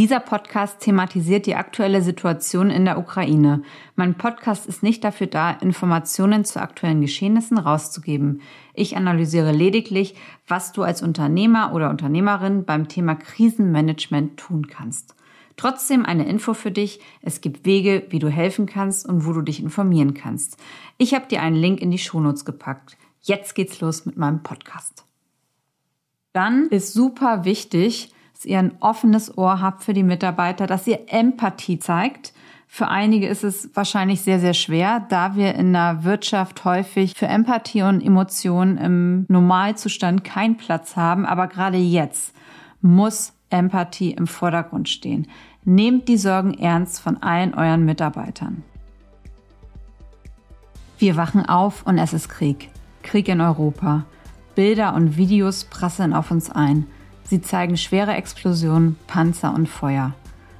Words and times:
Dieser 0.00 0.20
Podcast 0.20 0.80
thematisiert 0.80 1.44
die 1.44 1.56
aktuelle 1.56 2.00
Situation 2.00 2.70
in 2.70 2.86
der 2.86 2.96
Ukraine. 2.96 3.62
Mein 3.96 4.14
Podcast 4.14 4.64
ist 4.64 4.82
nicht 4.82 5.04
dafür 5.04 5.26
da, 5.26 5.50
Informationen 5.50 6.46
zu 6.46 6.58
aktuellen 6.58 7.02
Geschehnissen 7.02 7.58
rauszugeben. 7.58 8.40
Ich 8.72 8.96
analysiere 8.96 9.52
lediglich, 9.52 10.14
was 10.48 10.72
du 10.72 10.84
als 10.84 11.02
Unternehmer 11.02 11.74
oder 11.74 11.90
Unternehmerin 11.90 12.64
beim 12.64 12.88
Thema 12.88 13.14
Krisenmanagement 13.14 14.38
tun 14.38 14.68
kannst. 14.68 15.14
Trotzdem 15.58 16.06
eine 16.06 16.26
Info 16.26 16.54
für 16.54 16.70
dich. 16.70 17.00
Es 17.20 17.42
gibt 17.42 17.66
Wege, 17.66 18.06
wie 18.08 18.20
du 18.20 18.30
helfen 18.30 18.64
kannst 18.64 19.06
und 19.06 19.26
wo 19.26 19.34
du 19.34 19.42
dich 19.42 19.62
informieren 19.62 20.14
kannst. 20.14 20.56
Ich 20.96 21.12
habe 21.12 21.26
dir 21.26 21.42
einen 21.42 21.56
Link 21.56 21.78
in 21.82 21.90
die 21.90 21.98
Shownotes 21.98 22.46
gepackt. 22.46 22.96
Jetzt 23.20 23.54
geht's 23.54 23.82
los 23.82 24.06
mit 24.06 24.16
meinem 24.16 24.42
Podcast. 24.42 25.04
Dann 26.32 26.68
ist 26.68 26.94
super 26.94 27.44
wichtig, 27.44 28.14
dass 28.40 28.46
ihr 28.46 28.58
ein 28.58 28.72
offenes 28.80 29.36
Ohr 29.36 29.60
habt 29.60 29.84
für 29.84 29.92
die 29.92 30.02
Mitarbeiter, 30.02 30.66
dass 30.66 30.86
ihr 30.86 31.00
Empathie 31.08 31.78
zeigt. 31.78 32.32
Für 32.66 32.88
einige 32.88 33.28
ist 33.28 33.44
es 33.44 33.68
wahrscheinlich 33.74 34.22
sehr, 34.22 34.40
sehr 34.40 34.54
schwer, 34.54 35.04
da 35.10 35.36
wir 35.36 35.54
in 35.56 35.74
der 35.74 36.04
Wirtschaft 36.04 36.64
häufig 36.64 37.12
für 37.12 37.26
Empathie 37.26 37.82
und 37.82 38.00
Emotionen 38.00 38.78
im 38.78 39.26
Normalzustand 39.28 40.24
keinen 40.24 40.56
Platz 40.56 40.96
haben. 40.96 41.26
Aber 41.26 41.48
gerade 41.48 41.76
jetzt 41.76 42.34
muss 42.80 43.34
Empathie 43.50 44.12
im 44.12 44.26
Vordergrund 44.26 44.88
stehen. 44.88 45.26
Nehmt 45.64 46.08
die 46.08 46.16
Sorgen 46.16 46.54
ernst 46.54 46.98
von 46.98 47.22
allen 47.22 47.52
euren 47.52 47.84
Mitarbeitern. 47.84 48.62
Wir 50.98 51.16
wachen 51.16 51.44
auf 51.44 51.84
und 51.86 51.98
es 51.98 52.14
ist 52.14 52.30
Krieg. 52.30 52.70
Krieg 53.02 53.28
in 53.28 53.42
Europa. 53.42 54.06
Bilder 54.54 54.94
und 54.94 55.18
Videos 55.18 55.64
prasseln 55.64 56.14
auf 56.14 56.30
uns 56.30 56.50
ein. 56.50 56.86
Sie 57.30 57.40
zeigen 57.40 57.76
schwere 57.76 58.14
Explosionen, 58.14 58.96
Panzer 59.06 59.54
und 59.54 59.68
Feuer. 59.68 60.14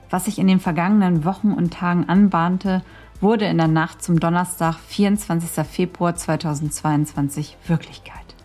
Was 0.09 0.27
sich 0.27 0.38
in 0.38 0.47
den 0.47 0.61
vergangenen 0.61 1.24
Wochen 1.24 1.51
und 1.51 1.73
Tagen 1.73 2.09
anbahnte, 2.09 2.83
wurde 3.20 3.47
in 3.47 3.58
der 3.58 3.67
Nacht 3.67 4.05
zum 4.05 4.20
Donnerstag, 4.20 4.77
24. 4.86 5.67
Februar 5.67 6.14
2022 6.14 7.56
Wirklichkeit. 7.67 8.36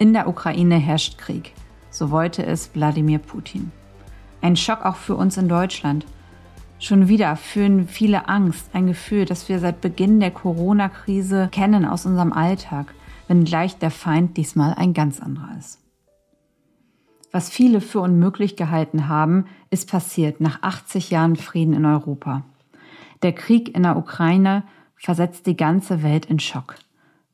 In 0.00 0.12
der 0.12 0.26
Ukraine 0.26 0.74
herrscht 0.74 1.18
Krieg. 1.18 1.52
So 1.88 2.10
wollte 2.10 2.44
es 2.44 2.74
Wladimir 2.74 3.20
Putin. 3.20 3.70
Ein 4.40 4.56
Schock 4.56 4.84
auch 4.84 4.96
für 4.96 5.14
uns 5.14 5.36
in 5.36 5.48
Deutschland. 5.48 6.04
Schon 6.80 7.06
wieder 7.06 7.36
fühlen 7.36 7.86
viele 7.86 8.28
Angst, 8.28 8.70
ein 8.72 8.88
Gefühl, 8.88 9.24
das 9.24 9.48
wir 9.48 9.60
seit 9.60 9.80
Beginn 9.80 10.18
der 10.18 10.32
Corona-Krise 10.32 11.48
kennen 11.52 11.84
aus 11.84 12.06
unserem 12.06 12.32
Alltag, 12.32 12.92
wenngleich 13.28 13.78
der 13.78 13.92
Feind 13.92 14.36
diesmal 14.36 14.74
ein 14.74 14.94
ganz 14.94 15.20
anderer 15.20 15.56
ist. 15.60 15.81
Was 17.32 17.48
viele 17.48 17.80
für 17.80 18.00
unmöglich 18.00 18.56
gehalten 18.56 19.08
haben, 19.08 19.46
ist 19.70 19.90
passiert 19.90 20.40
nach 20.40 20.62
80 20.62 21.10
Jahren 21.10 21.36
Frieden 21.36 21.72
in 21.72 21.86
Europa. 21.86 22.44
Der 23.22 23.32
Krieg 23.32 23.74
in 23.74 23.84
der 23.84 23.96
Ukraine 23.96 24.64
versetzt 24.96 25.46
die 25.46 25.56
ganze 25.56 26.02
Welt 26.02 26.26
in 26.26 26.38
Schock. 26.38 26.74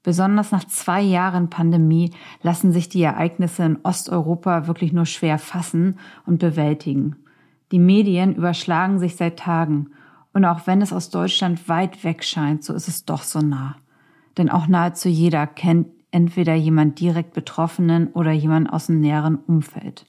Besonders 0.05 0.53
nach 0.53 0.65
zwei 0.65 1.03
Jahren 1.03 1.51
Pandemie 1.51 2.13
lassen 2.43 2.73
sich 2.73 2.89
die 2.89 3.03
Ereignisse 3.03 3.65
in 3.65 3.79
Osteuropa 3.83 4.69
wirklich 4.69 4.93
nur 4.93 5.05
schwer 5.05 5.39
fassen 5.39 5.99
und 6.25 6.39
bewältigen. 6.39 7.17
Die 7.73 7.81
Medien 7.81 8.35
überschlagen 8.35 9.01
sich 9.01 9.17
seit 9.17 9.39
Tagen. 9.39 9.91
Und 10.33 10.45
auch 10.45 10.67
wenn 10.67 10.81
es 10.81 10.93
aus 10.93 11.11
Deutschland 11.11 11.69
weit 11.69 12.05
weg 12.05 12.23
scheint, 12.25 12.63
so 12.63 12.73
ist 12.73 12.87
es 12.87 13.05
doch 13.05 13.25
so 13.25 13.41
nah. 13.41 13.77
Denn 14.39 14.49
auch 14.49 14.69
nahezu 14.69 15.09
jeder 15.09 15.47
kennt 15.47 15.89
entweder 16.11 16.55
jemand 16.55 17.01
direkt 17.01 17.35
Betroffenen 17.35 18.09
oder 18.09 18.33
jemand 18.33 18.73
aus 18.73 18.87
dem 18.87 19.01
näheren 19.01 19.37
Umfeld. 19.37 20.07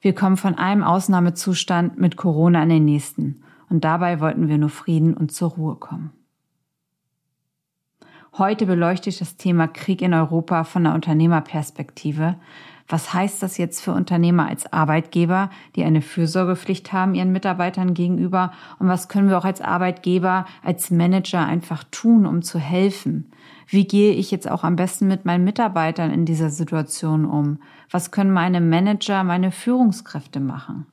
Wir 0.00 0.14
kommen 0.14 0.36
von 0.36 0.56
einem 0.56 0.82
Ausnahmezustand 0.82 1.98
mit 1.98 2.16
Corona 2.16 2.62
in 2.62 2.68
den 2.68 2.84
nächsten. 2.84 3.42
Und 3.68 3.84
dabei 3.84 4.20
wollten 4.20 4.48
wir 4.48 4.58
nur 4.58 4.68
Frieden 4.68 5.14
und 5.14 5.32
zur 5.32 5.52
Ruhe 5.52 5.76
kommen. 5.76 6.10
Heute 8.36 8.66
beleuchte 8.66 9.10
ich 9.10 9.18
das 9.18 9.36
Thema 9.36 9.68
Krieg 9.68 10.02
in 10.02 10.12
Europa 10.12 10.64
von 10.64 10.84
der 10.84 10.94
Unternehmerperspektive. 10.94 12.36
Was 12.88 13.14
heißt 13.14 13.42
das 13.42 13.58
jetzt 13.58 13.80
für 13.80 13.92
Unternehmer 13.92 14.48
als 14.48 14.72
Arbeitgeber, 14.72 15.50
die 15.76 15.84
eine 15.84 16.02
Fürsorgepflicht 16.02 16.92
haben 16.92 17.14
ihren 17.14 17.32
Mitarbeitern 17.32 17.94
gegenüber? 17.94 18.52
Und 18.78 18.88
was 18.88 19.08
können 19.08 19.28
wir 19.28 19.38
auch 19.38 19.44
als 19.44 19.60
Arbeitgeber, 19.60 20.46
als 20.62 20.90
Manager 20.90 21.46
einfach 21.46 21.84
tun, 21.90 22.26
um 22.26 22.42
zu 22.42 22.58
helfen? 22.58 23.30
Wie 23.72 23.86
gehe 23.86 24.12
ich 24.12 24.30
jetzt 24.30 24.50
auch 24.50 24.64
am 24.64 24.76
besten 24.76 25.08
mit 25.08 25.24
meinen 25.24 25.44
Mitarbeitern 25.44 26.10
in 26.10 26.26
dieser 26.26 26.50
Situation 26.50 27.24
um? 27.24 27.56
Was 27.90 28.10
können 28.10 28.30
meine 28.30 28.60
Manager, 28.60 29.24
meine 29.24 29.50
Führungskräfte 29.50 30.40
machen? 30.40 30.84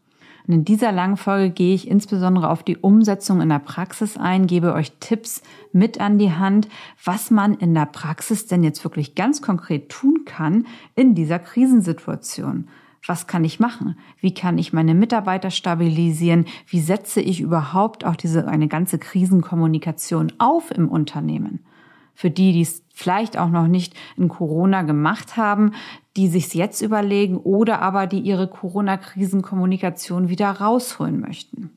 Und 0.47 0.53
in 0.53 0.63
dieser 0.63 0.93
langen 0.93 1.17
Folge 1.17 1.49
gehe 1.49 1.75
ich 1.75 1.89
insbesondere 1.89 2.49
auf 2.49 2.63
die 2.63 2.77
Umsetzung 2.77 3.41
in 3.41 3.49
der 3.49 3.59
Praxis 3.59 4.15
ein, 4.15 4.47
gebe 4.47 4.73
euch 4.73 4.93
Tipps 5.01 5.41
mit 5.73 5.99
an 5.99 6.19
die 6.19 6.31
Hand, 6.31 6.69
was 7.03 7.31
man 7.31 7.53
in 7.55 7.73
der 7.73 7.85
Praxis 7.85 8.47
denn 8.47 8.63
jetzt 8.63 8.85
wirklich 8.85 9.13
ganz 9.13 9.41
konkret 9.41 9.89
tun 9.89 10.23
kann 10.23 10.65
in 10.95 11.15
dieser 11.15 11.37
Krisensituation. 11.37 12.69
Was 13.05 13.27
kann 13.27 13.43
ich 13.43 13.59
machen? 13.59 13.97
Wie 14.21 14.33
kann 14.33 14.57
ich 14.57 14.71
meine 14.71 14.93
Mitarbeiter 14.93 15.51
stabilisieren? 15.51 16.45
Wie 16.65 16.79
setze 16.79 17.19
ich 17.19 17.41
überhaupt 17.41 18.05
auch 18.05 18.15
diese 18.15 18.47
eine 18.47 18.69
ganze 18.69 18.99
Krisenkommunikation 18.99 20.31
auf 20.37 20.71
im 20.71 20.87
Unternehmen? 20.87 21.59
Für 22.19 22.29
die, 22.29 22.51
die 22.51 22.63
es 22.63 22.83
vielleicht 22.93 23.37
auch 23.37 23.47
noch 23.47 23.67
nicht 23.67 23.93
in 24.17 24.27
Corona 24.27 24.81
gemacht 24.81 25.37
haben, 25.37 25.71
die 26.17 26.27
sich 26.27 26.53
jetzt 26.53 26.81
überlegen 26.81 27.37
oder 27.37 27.81
aber 27.81 28.07
die 28.07 28.19
ihre 28.19 28.49
Corona-Krisenkommunikation 28.49 30.27
wieder 30.27 30.51
rausholen 30.51 31.21
möchten. 31.21 31.69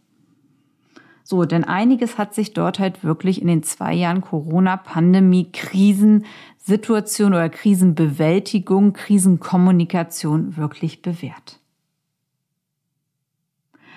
So, 1.23 1.45
denn 1.45 1.63
einiges 1.63 2.19
hat 2.19 2.35
sich 2.35 2.55
dort 2.55 2.81
halt 2.81 3.05
wirklich 3.05 3.41
in 3.41 3.47
den 3.47 3.63
zwei 3.63 3.95
Jahren 3.95 4.21
Corona-Pandemie, 4.21 5.53
Krisensituation 5.53 7.35
oder 7.35 7.49
Krisenbewältigung, 7.49 8.95
Krisenkommunikation 8.95 10.57
wirklich 10.57 11.03
bewährt. 11.03 11.61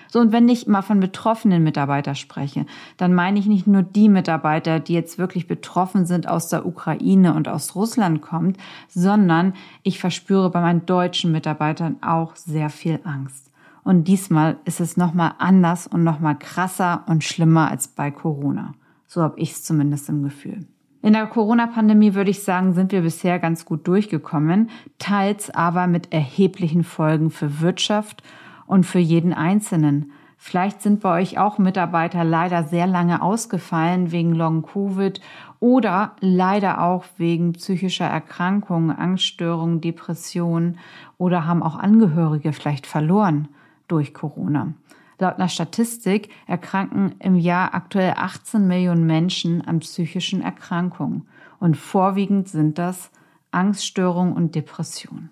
So, 0.10 0.20
und 0.20 0.32
wenn 0.32 0.48
ich 0.50 0.68
mal 0.68 0.82
von 0.82 1.00
betroffenen 1.00 1.64
Mitarbeitern 1.64 2.16
spreche, 2.16 2.66
dann 2.98 3.14
meine 3.14 3.40
ich 3.40 3.48
nicht 3.48 3.68
nur 3.68 3.84
die 3.84 4.10
Mitarbeiter, 4.10 4.80
die 4.80 4.94
jetzt 4.94 5.18
wirklich 5.18 5.48
betroffen 5.48 6.06
sind 6.06 6.28
aus 6.28 6.50
der 6.50 6.66
Ukraine 6.66 7.34
und 7.34 7.48
aus 7.48 7.76
Russland 7.76 8.22
kommt, 8.22 8.58
sondern 8.88 9.54
ich 9.84 10.00
verspüre 10.00 10.50
bei 10.50 10.62
meinen 10.62 10.86
deutschen 10.86 11.32
Mitarbeitern 11.32 11.98
auch 12.02 12.36
sehr 12.36 12.70
viel 12.70 13.00
Angst. 13.04 13.52
Und 13.84 14.08
diesmal 14.08 14.58
ist 14.66 14.80
es 14.80 14.98
nochmal 14.98 15.34
anders 15.38 15.86
und 15.86 16.04
nochmal 16.04 16.38
krasser 16.38 17.04
und 17.08 17.24
schlimmer 17.24 17.70
als 17.70 17.88
bei 17.88 18.10
Corona. 18.10 18.74
So 19.06 19.22
habe 19.22 19.40
ich 19.40 19.52
es 19.52 19.64
zumindest 19.64 20.10
im 20.10 20.24
Gefühl. 20.24 20.66
In 21.06 21.14
der 21.14 21.28
Corona-Pandemie 21.28 22.16
würde 22.16 22.32
ich 22.32 22.42
sagen, 22.42 22.74
sind 22.74 22.92
wir 22.92 23.02
bisher 23.02 23.38
ganz 23.38 23.64
gut 23.64 23.88
durchgekommen, 23.88 24.72
teils 24.98 25.52
aber 25.52 25.86
mit 25.86 26.12
erheblichen 26.12 26.84
Folgen 26.84 27.30
für 27.30 27.62
Wirtschaft 27.62 28.24
und 28.68 28.86
für 28.86 29.00
jeden 29.00 29.34
Einzelnen. 29.34 30.12
Vielleicht 30.38 30.81
sind 30.81 31.00
bei 31.02 31.22
euch 31.22 31.40
auch 31.40 31.58
Mitarbeiter 31.58 32.24
leider 32.24 32.64
sehr 32.64 32.88
lange 32.88 33.22
ausgefallen 33.22 34.12
wegen 34.12 34.34
Long-Covid 34.34 35.22
oder 35.59 36.16
leider 36.20 36.84
auch 36.84 37.06
wegen 37.18 37.54
psychischer 37.54 38.06
Erkrankungen, 38.06 38.96
Angststörungen, 38.96 39.81
Depressionen 39.81 40.78
oder 41.18 41.46
haben 41.48 41.64
auch 41.64 41.78
Angehörige 41.78 42.54
vielleicht 42.54 42.86
verloren 42.86 43.48
durch 43.88 44.14
Corona. 44.14 44.74
Laut 45.18 45.36
einer 45.36 45.48
Statistik 45.48 46.30
erkranken 46.46 47.16
im 47.20 47.36
Jahr 47.36 47.74
aktuell 47.74 48.14
18 48.18 48.68
Millionen 48.68 49.06
Menschen 49.06 49.66
an 49.66 49.80
psychischen 49.80 50.42
Erkrankungen 50.42 51.28
und 51.59 51.78
vorwiegend 51.78 52.50
sind 52.50 52.78
das 52.78 53.12
Angststörungen 53.52 54.34
und 54.34 54.56
Depressionen. 54.56 55.30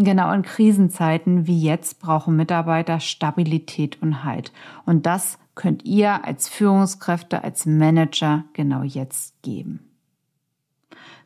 Genau 0.00 0.32
in 0.32 0.42
Krisenzeiten 0.42 1.48
wie 1.48 1.60
jetzt 1.60 1.98
brauchen 1.98 2.36
Mitarbeiter 2.36 3.00
Stabilität 3.00 4.00
und 4.00 4.22
Halt. 4.22 4.52
Und 4.86 5.06
das 5.06 5.38
könnt 5.56 5.84
ihr 5.84 6.24
als 6.24 6.48
Führungskräfte, 6.48 7.42
als 7.42 7.66
Manager 7.66 8.44
genau 8.52 8.84
jetzt 8.84 9.42
geben. 9.42 9.80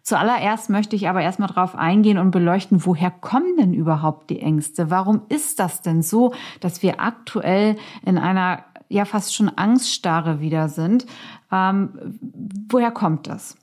Zuallererst 0.03 0.71
möchte 0.71 0.97
ich 0.97 1.07
aber 1.07 1.21
erstmal 1.21 1.49
darauf 1.49 1.77
eingehen 1.77 2.17
und 2.17 2.31
beleuchten, 2.31 2.87
woher 2.87 3.11
kommen 3.11 3.57
denn 3.59 3.75
überhaupt 3.75 4.31
die 4.31 4.41
Ängste? 4.41 4.91
Warum 4.91 5.21
ist 5.29 5.61
das 5.61 5.83
denn 5.83 6.03
so, 6.03 6.33
dass 6.61 6.83
wir 6.83 6.99
aktuell 6.99 7.77
in 8.05 8.17
einer 8.17 8.65
ja 8.89 9.05
fast 9.05 9.35
schon 9.35 9.51
Angststarre 9.55 10.41
wieder 10.41 10.71
sind? 10.71 11.05
Ähm, 11.53 11.91
woher 12.71 12.91
kommt 12.91 13.27
das? 13.27 13.57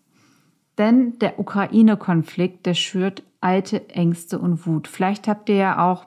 Denn 0.79 1.19
der 1.19 1.37
Ukraine-Konflikt, 1.39 2.65
der 2.65 2.73
schürt 2.73 3.21
alte 3.41 3.89
Ängste 3.89 4.39
und 4.39 4.65
Wut. 4.65 4.87
Vielleicht 4.87 5.27
habt 5.27 5.49
ihr 5.49 5.55
ja 5.55 5.91
auch 5.91 6.05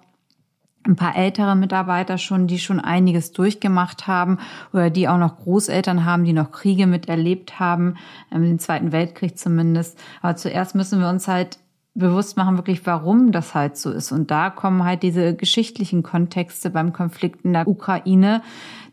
ein 0.85 0.97
paar 0.97 1.15
ältere 1.15 1.55
Mitarbeiter 1.55 2.19
schon, 2.19 2.47
die 2.47 2.59
schon 2.59 2.81
einiges 2.81 3.33
durchgemacht 3.33 4.07
haben 4.09 4.39
oder 4.73 4.91
die 4.91 5.09
auch 5.09 5.19
noch 5.19 5.37
Großeltern 5.37 6.05
haben, 6.05 6.25
die 6.25 6.33
noch 6.33 6.51
Kriege 6.51 6.87
miterlebt 6.87 7.61
haben, 7.61 7.97
ähm, 8.33 8.43
den 8.43 8.59
Zweiten 8.59 8.91
Weltkrieg 8.91 9.39
zumindest. 9.39 9.99
Aber 10.23 10.35
zuerst 10.37 10.75
müssen 10.75 10.99
wir 10.99 11.09
uns 11.09 11.29
halt 11.29 11.59
bewusst 11.95 12.37
machen, 12.37 12.57
wirklich, 12.57 12.85
warum 12.87 13.31
das 13.33 13.55
halt 13.55 13.77
so 13.77 13.91
ist. 13.91 14.11
Und 14.11 14.31
da 14.31 14.51
kommen 14.51 14.83
halt 14.83 15.03
diese 15.03 15.37
geschichtlichen 15.37 16.03
Kontexte 16.03 16.71
beim 16.71 16.93
Konflikt 16.93 17.45
in 17.45 17.53
der 17.53 17.69
Ukraine, 17.69 18.43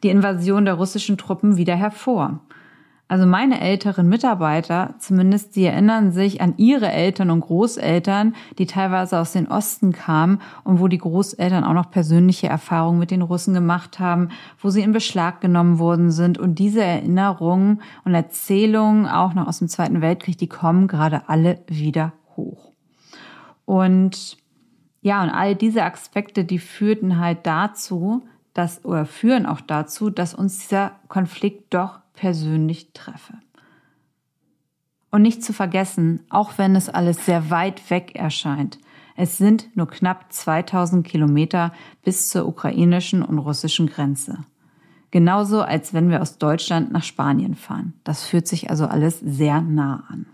die 0.04 0.10
Invasion 0.10 0.66
der 0.66 0.74
russischen 0.76 1.18
Truppen 1.18 1.56
wieder 1.58 1.76
hervor. 1.76 2.42
Also 3.10 3.26
meine 3.26 3.60
älteren 3.60 4.08
Mitarbeiter, 4.08 4.94
zumindest, 5.00 5.56
die 5.56 5.66
erinnern 5.66 6.12
sich 6.12 6.42
an 6.42 6.54
ihre 6.58 6.92
Eltern 6.92 7.32
und 7.32 7.42
Großeltern, 7.42 8.36
die 8.60 8.68
teilweise 8.68 9.18
aus 9.18 9.32
den 9.32 9.48
Osten 9.48 9.94
kamen 9.94 10.40
und 10.64 10.80
wo 10.80 10.88
die 10.88 11.00
Großeltern 11.00 11.64
auch 11.64 11.74
noch 11.74 11.90
persönliche 11.90 12.48
Erfahrungen 12.48 13.00
mit 13.00 13.10
den 13.10 13.24
Russen 13.24 13.56
gemacht 13.56 13.98
haben, 13.98 14.30
wo 14.60 14.70
sie 14.70 14.84
in 14.84 14.92
Beschlag 14.92 15.42
genommen 15.42 15.80
worden 15.80 16.12
sind. 16.12 16.38
Und 16.38 16.60
diese 16.60 16.84
Erinnerungen 16.84 17.82
und 18.06 18.14
Erzählungen 18.14 19.08
auch 19.08 19.34
noch 19.34 19.48
aus 19.48 19.58
dem 19.58 19.70
Zweiten 19.70 20.02
Weltkrieg, 20.02 20.38
die 20.38 20.48
kommen 20.48 20.88
gerade 20.88 21.24
alle 21.28 21.58
wieder 21.68 22.14
hoch. 22.38 22.74
Und 23.66 24.38
ja, 25.02 25.24
und 25.24 25.32
all 25.32 25.56
diese 25.56 25.84
Aspekte, 25.84 26.46
die 26.46 26.60
führten 26.60 27.18
halt 27.18 27.40
dazu, 27.48 28.28
dass, 28.54 28.86
oder 28.86 29.08
führen 29.08 29.48
auch 29.48 29.62
dazu, 29.62 30.12
dass 30.12 30.36
uns 30.36 30.60
dieser 30.60 30.92
Konflikt 31.08 31.74
doch 31.74 32.02
persönlich 32.20 32.92
treffe. 32.92 33.36
Und 35.10 35.22
nicht 35.22 35.42
zu 35.42 35.54
vergessen, 35.54 36.26
auch 36.30 36.58
wenn 36.58 36.76
es 36.76 36.90
alles 36.90 37.26
sehr 37.26 37.50
weit 37.50 37.90
weg 37.90 38.16
erscheint, 38.16 38.78
es 39.16 39.38
sind 39.38 39.76
nur 39.76 39.88
knapp 39.88 40.32
2000 40.32 41.06
Kilometer 41.08 41.74
bis 42.04 42.30
zur 42.30 42.46
ukrainischen 42.46 43.24
und 43.24 43.40
russischen 43.40 43.88
Grenze. 43.88 44.40
Genauso 45.12 45.62
als 45.62 45.94
wenn 45.94 46.10
wir 46.10 46.22
aus 46.22 46.38
Deutschland 46.38 46.92
nach 46.92 47.04
Spanien 47.04 47.56
fahren. 47.56 47.94
Das 48.04 48.26
fühlt 48.26 48.48
sich 48.48 48.70
also 48.70 48.86
alles 48.86 49.20
sehr 49.20 49.62
nah 49.62 50.04
an. 50.10 50.26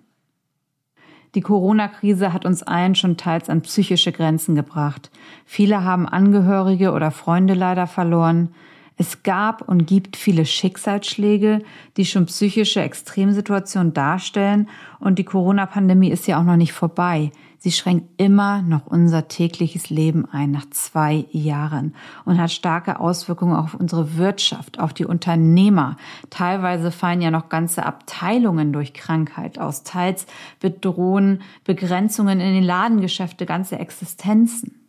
Die 1.36 1.42
Corona-Krise 1.42 2.34
hat 2.34 2.46
uns 2.46 2.64
allen 2.64 2.96
schon 2.96 3.18
teils 3.18 3.50
an 3.50 3.62
psychische 3.62 4.12
Grenzen 4.12 4.56
gebracht. 4.56 5.12
Viele 5.46 5.84
haben 5.84 6.08
Angehörige 6.08 6.92
oder 6.92 7.12
Freunde 7.12 7.54
leider 7.54 7.88
verloren. 7.88 8.50
Es 8.98 9.24
gab 9.24 9.62
und 9.68 9.88
gibt 9.88 10.16
viele 10.16 10.46
Schicksalsschläge, 10.46 11.62
die 11.98 12.06
schon 12.06 12.28
psychische 12.28 12.82
Extremsituationen 12.82 13.94
darstellen 13.94 14.70
und 15.00 15.20
die 15.20 15.26
Corona-Pandemie 15.26 16.10
ist 16.10 16.28
ja 16.28 16.40
auch 16.40 16.44
noch 16.44 16.56
nicht 16.56 16.74
vorbei. 16.74 17.32
Sie 17.58 17.72
schränkt 17.72 18.22
immer 18.22 18.62
noch 18.62 18.86
unser 18.86 19.28
tägliches 19.28 19.90
Leben 19.90 20.28
ein 20.32 20.52
nach 20.52 20.70
zwei 20.70 21.26
Jahren 21.32 21.96
und 22.24 22.40
hat 22.40 22.52
starke 22.52 23.00
Auswirkungen 23.00 23.56
auf 23.56 23.74
unsere 23.74 24.18
Wirtschaft, 24.18 24.80
auf 24.80 24.94
die 24.94 25.06
Unternehmer. 25.06 25.98
Teilweise 26.30 26.92
fallen 26.92 27.22
ja 27.22 27.32
noch 27.32 27.50
ganze 27.50 27.84
Abteilungen 27.86 28.72
durch 28.72 28.94
Krankheit 28.94 29.58
aus. 29.58 29.84
Teils 29.84 30.28
bedrohen 30.60 31.42
Begrenzungen 31.64 32.40
in 32.40 32.54
den 32.54 32.64
Ladengeschäfte 32.64 33.48
ganze 33.48 33.80
Existenzen. 33.80 34.85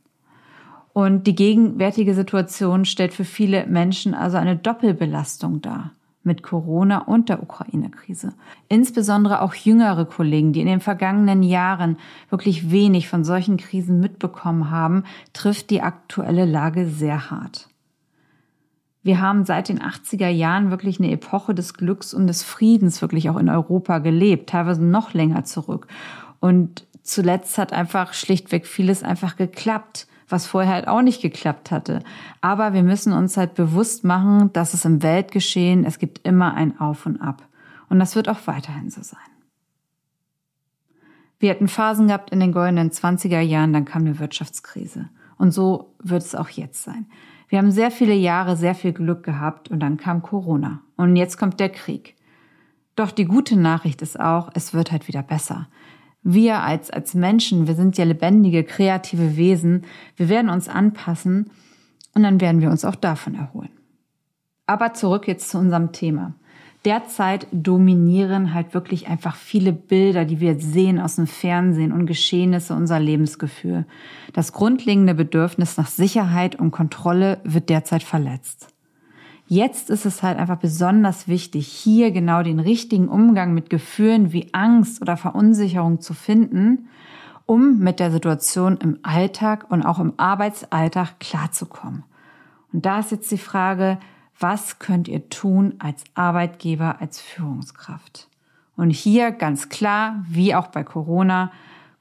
Und 0.96 1.26
die 1.26 1.34
gegenwärtige 1.34 2.14
Situation 2.14 2.86
stellt 2.86 3.12
für 3.12 3.26
viele 3.26 3.66
Menschen 3.66 4.14
also 4.14 4.38
eine 4.38 4.56
Doppelbelastung 4.56 5.60
dar 5.60 5.90
mit 6.22 6.42
Corona 6.42 7.02
und 7.02 7.28
der 7.28 7.42
Ukraine-Krise. 7.42 8.32
Insbesondere 8.70 9.42
auch 9.42 9.54
jüngere 9.54 10.06
Kollegen, 10.06 10.54
die 10.54 10.62
in 10.62 10.66
den 10.66 10.80
vergangenen 10.80 11.42
Jahren 11.42 11.98
wirklich 12.30 12.70
wenig 12.70 13.10
von 13.10 13.24
solchen 13.24 13.58
Krisen 13.58 14.00
mitbekommen 14.00 14.70
haben, 14.70 15.04
trifft 15.34 15.68
die 15.68 15.82
aktuelle 15.82 16.46
Lage 16.46 16.88
sehr 16.88 17.30
hart. 17.30 17.68
Wir 19.02 19.20
haben 19.20 19.44
seit 19.44 19.68
den 19.68 19.82
80er 19.82 20.28
Jahren 20.28 20.70
wirklich 20.70 20.98
eine 20.98 21.10
Epoche 21.10 21.54
des 21.54 21.74
Glücks 21.74 22.14
und 22.14 22.26
des 22.26 22.42
Friedens 22.42 23.02
wirklich 23.02 23.28
auch 23.28 23.36
in 23.36 23.50
Europa 23.50 23.98
gelebt, 23.98 24.48
teilweise 24.48 24.82
noch 24.82 25.12
länger 25.12 25.44
zurück. 25.44 25.88
Und 26.40 26.86
zuletzt 27.02 27.58
hat 27.58 27.74
einfach 27.74 28.14
schlichtweg 28.14 28.66
vieles 28.66 29.02
einfach 29.02 29.36
geklappt 29.36 30.06
was 30.28 30.46
vorher 30.46 30.72
halt 30.72 30.88
auch 30.88 31.02
nicht 31.02 31.22
geklappt 31.22 31.70
hatte. 31.70 32.00
Aber 32.40 32.72
wir 32.72 32.82
müssen 32.82 33.12
uns 33.12 33.36
halt 33.36 33.54
bewusst 33.54 34.04
machen, 34.04 34.52
dass 34.52 34.74
es 34.74 34.84
im 34.84 35.02
Weltgeschehen, 35.02 35.84
es 35.84 35.98
gibt 35.98 36.26
immer 36.26 36.54
ein 36.54 36.80
Auf 36.80 37.06
und 37.06 37.20
Ab. 37.20 37.46
Und 37.88 37.98
das 37.98 38.16
wird 38.16 38.28
auch 38.28 38.46
weiterhin 38.46 38.90
so 38.90 39.02
sein. 39.02 39.18
Wir 41.38 41.50
hatten 41.50 41.68
Phasen 41.68 42.08
gehabt 42.08 42.30
in 42.30 42.40
den 42.40 42.52
goldenen 42.52 42.90
20er 42.90 43.40
Jahren, 43.40 43.72
dann 43.72 43.84
kam 43.84 44.02
eine 44.02 44.18
Wirtschaftskrise. 44.18 45.08
Und 45.38 45.52
so 45.52 45.94
wird 46.02 46.22
es 46.22 46.34
auch 46.34 46.48
jetzt 46.48 46.82
sein. 46.82 47.06
Wir 47.48 47.58
haben 47.58 47.70
sehr 47.70 47.90
viele 47.90 48.14
Jahre 48.14 48.56
sehr 48.56 48.74
viel 48.74 48.92
Glück 48.92 49.22
gehabt 49.22 49.70
und 49.70 49.80
dann 49.80 49.98
kam 49.98 50.22
Corona. 50.22 50.80
Und 50.96 51.14
jetzt 51.14 51.36
kommt 51.36 51.60
der 51.60 51.68
Krieg. 51.68 52.16
Doch 52.96 53.12
die 53.12 53.26
gute 53.26 53.56
Nachricht 53.56 54.00
ist 54.02 54.18
auch, 54.18 54.50
es 54.54 54.72
wird 54.72 54.90
halt 54.90 55.06
wieder 55.06 55.22
besser 55.22 55.68
wir 56.28 56.62
als, 56.62 56.90
als 56.90 57.14
Menschen, 57.14 57.68
wir 57.68 57.74
sind 57.74 57.96
ja 57.96 58.04
lebendige, 58.04 58.64
kreative 58.64 59.36
Wesen, 59.36 59.84
wir 60.16 60.28
werden 60.28 60.50
uns 60.50 60.68
anpassen 60.68 61.50
und 62.14 62.24
dann 62.24 62.40
werden 62.40 62.60
wir 62.60 62.70
uns 62.70 62.84
auch 62.84 62.96
davon 62.96 63.36
erholen. 63.36 63.70
Aber 64.66 64.92
zurück 64.92 65.28
jetzt 65.28 65.48
zu 65.48 65.58
unserem 65.58 65.92
Thema. 65.92 66.34
Derzeit 66.84 67.46
dominieren 67.52 68.54
halt 68.54 68.74
wirklich 68.74 69.06
einfach 69.06 69.36
viele 69.36 69.72
Bilder, 69.72 70.24
die 70.24 70.40
wir 70.40 70.58
sehen 70.58 70.98
aus 70.98 71.16
dem 71.16 71.28
Fernsehen 71.28 71.92
und 71.92 72.06
Geschehnisse 72.06 72.74
unser 72.74 72.98
Lebensgefühl. 72.98 73.86
Das 74.32 74.52
grundlegende 74.52 75.14
Bedürfnis 75.14 75.76
nach 75.76 75.88
Sicherheit 75.88 76.56
und 76.56 76.72
Kontrolle 76.72 77.38
wird 77.44 77.68
derzeit 77.68 78.02
verletzt. 78.02 78.68
Jetzt 79.48 79.90
ist 79.90 80.06
es 80.06 80.22
halt 80.24 80.38
einfach 80.38 80.58
besonders 80.58 81.28
wichtig, 81.28 81.68
hier 81.68 82.10
genau 82.10 82.42
den 82.42 82.58
richtigen 82.58 83.08
Umgang 83.08 83.54
mit 83.54 83.70
Gefühlen 83.70 84.32
wie 84.32 84.52
Angst 84.52 85.00
oder 85.00 85.16
Verunsicherung 85.16 86.00
zu 86.00 86.14
finden, 86.14 86.88
um 87.46 87.78
mit 87.78 88.00
der 88.00 88.10
Situation 88.10 88.76
im 88.78 88.98
Alltag 89.02 89.66
und 89.70 89.84
auch 89.84 90.00
im 90.00 90.14
Arbeitsalltag 90.16 91.20
klarzukommen. 91.20 92.02
Und 92.72 92.86
da 92.86 92.98
ist 92.98 93.12
jetzt 93.12 93.30
die 93.30 93.38
Frage, 93.38 93.98
was 94.38 94.80
könnt 94.80 95.06
ihr 95.06 95.28
tun 95.28 95.74
als 95.78 96.02
Arbeitgeber, 96.14 97.00
als 97.00 97.20
Führungskraft? 97.20 98.28
Und 98.76 98.90
hier 98.90 99.30
ganz 99.30 99.68
klar, 99.68 100.24
wie 100.28 100.54
auch 100.54 100.66
bei 100.66 100.82
Corona, 100.82 101.52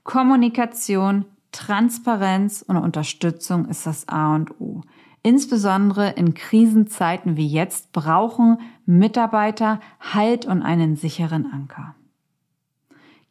Kommunikation, 0.03 1.25
Transparenz 1.51 2.63
und 2.68 2.77
Unterstützung 2.77 3.65
ist 3.69 3.86
das 3.86 4.09
A 4.09 4.36
und 4.36 4.59
O. 4.59 4.81
Insbesondere 5.25 6.12
in 6.12 6.36
Krisenzeiten 6.36 7.36
wie 7.36 7.48
jetzt 7.48 7.92
brauchen 7.94 8.60
Mitarbeiter 8.86 9.80
Halt 10.00 10.45
und 10.45 10.62
einen 10.62 10.98
sicheren 10.98 11.51
Anker. 11.51 11.95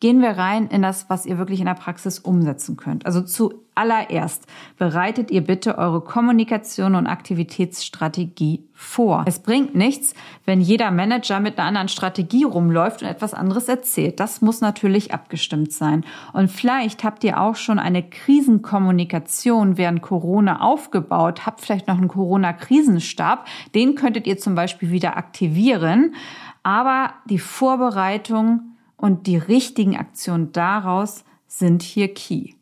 Gehen 0.04 0.20
wir 0.20 0.32
rein 0.36 0.66
in 0.66 0.82
das, 0.82 1.08
was 1.08 1.24
ihr 1.24 1.38
wirklich 1.38 1.60
in 1.60 1.64
der 1.64 1.72
Praxis 1.72 2.18
umsetzen 2.18 2.76
könnt. 2.76 3.06
Also 3.06 3.22
zuallererst 3.22 4.46
bereitet 4.76 5.30
ihr 5.30 5.40
bitte 5.40 5.78
eure 5.78 6.02
Kommunikation 6.02 6.94
und 6.94 7.06
Aktivitätsstrategie 7.06 8.68
vor. 8.74 9.24
Es 9.26 9.38
bringt 9.38 9.74
nichts, 9.74 10.12
wenn 10.44 10.60
jeder 10.60 10.90
Manager 10.90 11.40
mit 11.40 11.56
einer 11.56 11.68
anderen 11.68 11.88
Strategie 11.88 12.44
rumläuft 12.44 13.00
und 13.00 13.08
etwas 13.08 13.32
anderes 13.32 13.66
erzählt. 13.66 14.20
Das 14.20 14.42
muss 14.42 14.60
natürlich 14.60 15.14
abgestimmt 15.14 15.72
sein. 15.72 16.04
Und 16.34 16.50
vielleicht 16.50 17.02
habt 17.02 17.24
ihr 17.24 17.40
auch 17.40 17.56
schon 17.56 17.78
eine 17.78 18.02
Krisenkommunikation 18.02 19.78
während 19.78 20.02
Corona 20.02 20.60
aufgebaut, 20.60 21.46
habt 21.46 21.62
vielleicht 21.62 21.88
noch 21.88 21.96
einen 21.96 22.08
Corona-Krisenstab. 22.08 23.46
Den 23.74 23.94
könntet 23.94 24.26
ihr 24.26 24.36
zum 24.36 24.54
Beispiel 24.54 24.90
wieder 24.90 25.16
aktivieren. 25.16 26.14
Aber 26.62 27.14
die 27.24 27.38
Vorbereitung 27.38 28.73
und 28.96 29.26
die 29.26 29.36
richtigen 29.36 29.96
Aktionen 29.96 30.52
daraus 30.52 31.24
sind 31.46 31.82
hier 31.82 32.12
key. 32.12 32.54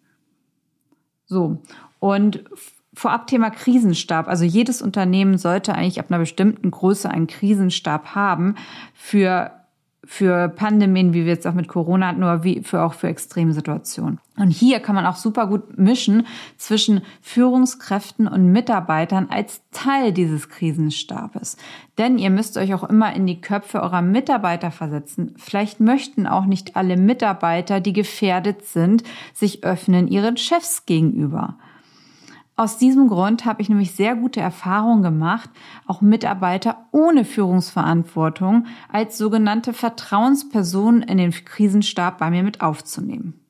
So. 1.26 1.58
Und 1.98 2.44
vorab 2.94 3.26
Thema 3.26 3.50
Krisenstab. 3.50 4.28
Also 4.28 4.44
jedes 4.44 4.82
Unternehmen 4.82 5.38
sollte 5.38 5.74
eigentlich 5.74 5.98
ab 5.98 6.06
einer 6.08 6.18
bestimmten 6.18 6.70
Größe 6.70 7.08
einen 7.08 7.26
Krisenstab 7.26 8.14
haben 8.14 8.56
für 8.92 9.61
für 10.04 10.48
Pandemien, 10.48 11.14
wie 11.14 11.24
wir 11.24 11.32
jetzt 11.32 11.46
auch 11.46 11.54
mit 11.54 11.68
Corona 11.68 12.08
hatten, 12.08 12.24
oder 12.24 12.42
wie 12.42 12.62
für 12.62 12.82
auch 12.82 12.94
für 12.94 13.06
Extremsituationen. 13.06 14.18
Und 14.36 14.50
hier 14.50 14.80
kann 14.80 14.96
man 14.96 15.06
auch 15.06 15.16
super 15.16 15.46
gut 15.46 15.78
mischen 15.78 16.26
zwischen 16.56 17.02
Führungskräften 17.20 18.26
und 18.26 18.50
Mitarbeitern 18.50 19.28
als 19.30 19.62
Teil 19.70 20.12
dieses 20.12 20.48
Krisenstabes. 20.48 21.56
Denn 21.98 22.18
ihr 22.18 22.30
müsst 22.30 22.56
euch 22.56 22.74
auch 22.74 22.84
immer 22.84 23.14
in 23.14 23.26
die 23.26 23.40
Köpfe 23.40 23.80
eurer 23.80 24.02
Mitarbeiter 24.02 24.72
versetzen. 24.72 25.34
Vielleicht 25.36 25.78
möchten 25.78 26.26
auch 26.26 26.46
nicht 26.46 26.74
alle 26.74 26.96
Mitarbeiter, 26.96 27.80
die 27.80 27.92
gefährdet 27.92 28.66
sind, 28.66 29.04
sich 29.32 29.62
öffnen 29.62 30.08
ihren 30.08 30.36
Chefs 30.36 30.84
gegenüber. 30.84 31.58
Aus 32.54 32.76
diesem 32.76 33.08
Grund 33.08 33.46
habe 33.46 33.62
ich 33.62 33.70
nämlich 33.70 33.92
sehr 33.92 34.14
gute 34.14 34.40
Erfahrungen 34.40 35.02
gemacht, 35.02 35.48
auch 35.86 36.02
Mitarbeiter 36.02 36.86
ohne 36.92 37.24
Führungsverantwortung 37.24 38.66
als 38.90 39.16
sogenannte 39.16 39.72
Vertrauenspersonen 39.72 41.02
in 41.02 41.16
den 41.16 41.30
Krisenstab 41.30 42.18
bei 42.18 42.30
mir 42.30 42.42
mit 42.42 42.60
aufzunehmen. 42.60 43.40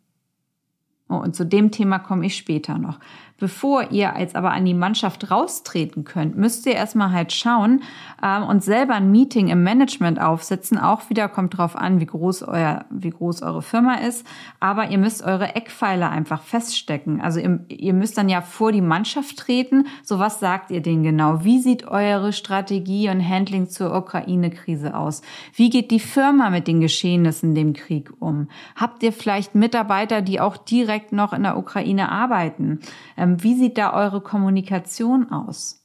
Oh, 1.08 1.16
und 1.16 1.34
zu 1.34 1.44
dem 1.44 1.70
Thema 1.72 1.98
komme 1.98 2.24
ich 2.26 2.36
später 2.36 2.78
noch. 2.78 3.00
Bevor 3.42 3.90
ihr 3.90 4.14
jetzt 4.20 4.36
aber 4.36 4.52
an 4.52 4.64
die 4.64 4.72
Mannschaft 4.72 5.28
raustreten 5.32 6.04
könnt, 6.04 6.36
müsst 6.36 6.64
ihr 6.64 6.74
erstmal 6.74 7.10
halt 7.10 7.32
schauen 7.32 7.82
ähm, 8.22 8.44
und 8.44 8.62
selber 8.62 8.94
ein 8.94 9.10
Meeting 9.10 9.48
im 9.48 9.64
Management 9.64 10.20
aufsetzen. 10.20 10.78
Auch 10.78 11.10
wieder 11.10 11.28
kommt 11.28 11.58
drauf 11.58 11.74
an, 11.74 11.98
wie 11.98 12.06
groß 12.06 12.44
euer, 12.44 12.84
wie 12.90 13.10
groß 13.10 13.42
eure 13.42 13.62
Firma 13.62 13.94
ist. 13.94 14.24
Aber 14.60 14.90
ihr 14.90 14.98
müsst 14.98 15.24
eure 15.24 15.56
Eckpfeiler 15.56 16.08
einfach 16.08 16.40
feststecken. 16.40 17.20
Also 17.20 17.40
ihr, 17.40 17.64
ihr 17.66 17.94
müsst 17.94 18.16
dann 18.16 18.28
ja 18.28 18.42
vor 18.42 18.70
die 18.70 18.80
Mannschaft 18.80 19.38
treten. 19.38 19.88
So 20.04 20.20
was 20.20 20.38
sagt 20.38 20.70
ihr 20.70 20.80
denen 20.80 21.02
genau? 21.02 21.42
Wie 21.42 21.58
sieht 21.58 21.88
eure 21.88 22.32
Strategie 22.32 23.10
und 23.10 23.28
Handling 23.28 23.68
zur 23.68 23.92
Ukraine-Krise 23.92 24.96
aus? 24.96 25.20
Wie 25.52 25.68
geht 25.68 25.90
die 25.90 25.98
Firma 25.98 26.48
mit 26.50 26.68
den 26.68 26.80
Geschehnissen 26.80 27.56
dem 27.56 27.72
Krieg 27.72 28.12
um? 28.20 28.46
Habt 28.76 29.02
ihr 29.02 29.12
vielleicht 29.12 29.56
Mitarbeiter, 29.56 30.22
die 30.22 30.38
auch 30.38 30.56
direkt 30.56 31.10
noch 31.10 31.32
in 31.32 31.42
der 31.42 31.58
Ukraine 31.58 32.12
arbeiten? 32.12 32.78
Ähm, 33.16 33.31
wie 33.40 33.54
sieht 33.54 33.78
da 33.78 33.92
eure 33.92 34.20
Kommunikation 34.20 35.30
aus? 35.30 35.84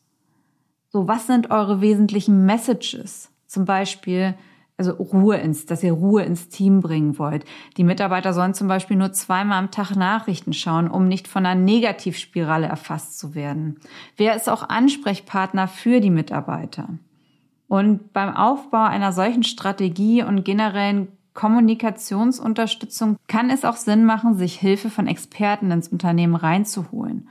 So, 0.89 1.07
was 1.07 1.27
sind 1.27 1.51
eure 1.51 1.81
wesentlichen 1.81 2.45
Messages? 2.45 3.29
Zum 3.45 3.65
Beispiel, 3.65 4.35
also 4.77 4.91
Ruhe 4.93 5.37
ins, 5.37 5.65
dass 5.65 5.83
ihr 5.83 5.93
Ruhe 5.93 6.23
ins 6.23 6.49
Team 6.49 6.81
bringen 6.81 7.17
wollt. 7.17 7.45
Die 7.77 7.83
Mitarbeiter 7.83 8.33
sollen 8.33 8.53
zum 8.53 8.67
Beispiel 8.67 8.95
nur 8.95 9.11
zweimal 9.11 9.59
am 9.59 9.71
Tag 9.71 9.95
Nachrichten 9.95 10.53
schauen, 10.53 10.89
um 10.89 11.07
nicht 11.07 11.27
von 11.27 11.45
einer 11.45 11.59
Negativspirale 11.59 12.67
erfasst 12.67 13.19
zu 13.19 13.35
werden. 13.35 13.79
Wer 14.15 14.35
ist 14.35 14.49
auch 14.49 14.69
Ansprechpartner 14.69 15.67
für 15.67 15.99
die 15.99 16.11
Mitarbeiter? 16.11 16.89
Und 17.67 18.13
beim 18.13 18.33
Aufbau 18.35 18.83
einer 18.83 19.11
solchen 19.11 19.43
Strategie 19.43 20.23
und 20.23 20.45
generellen 20.45 21.09
Kommunikationsunterstützung 21.37 23.17
kann 23.27 23.51
es 23.51 23.63
auch 23.63 23.75
Sinn 23.75 24.05
machen, 24.05 24.33
sich 24.33 24.59
Hilfe 24.59 24.89
von 24.89 25.05
Experten 25.05 25.69
ins 25.69 25.87
Unternehmen 25.87 26.33
reinzuholen. 26.33 27.29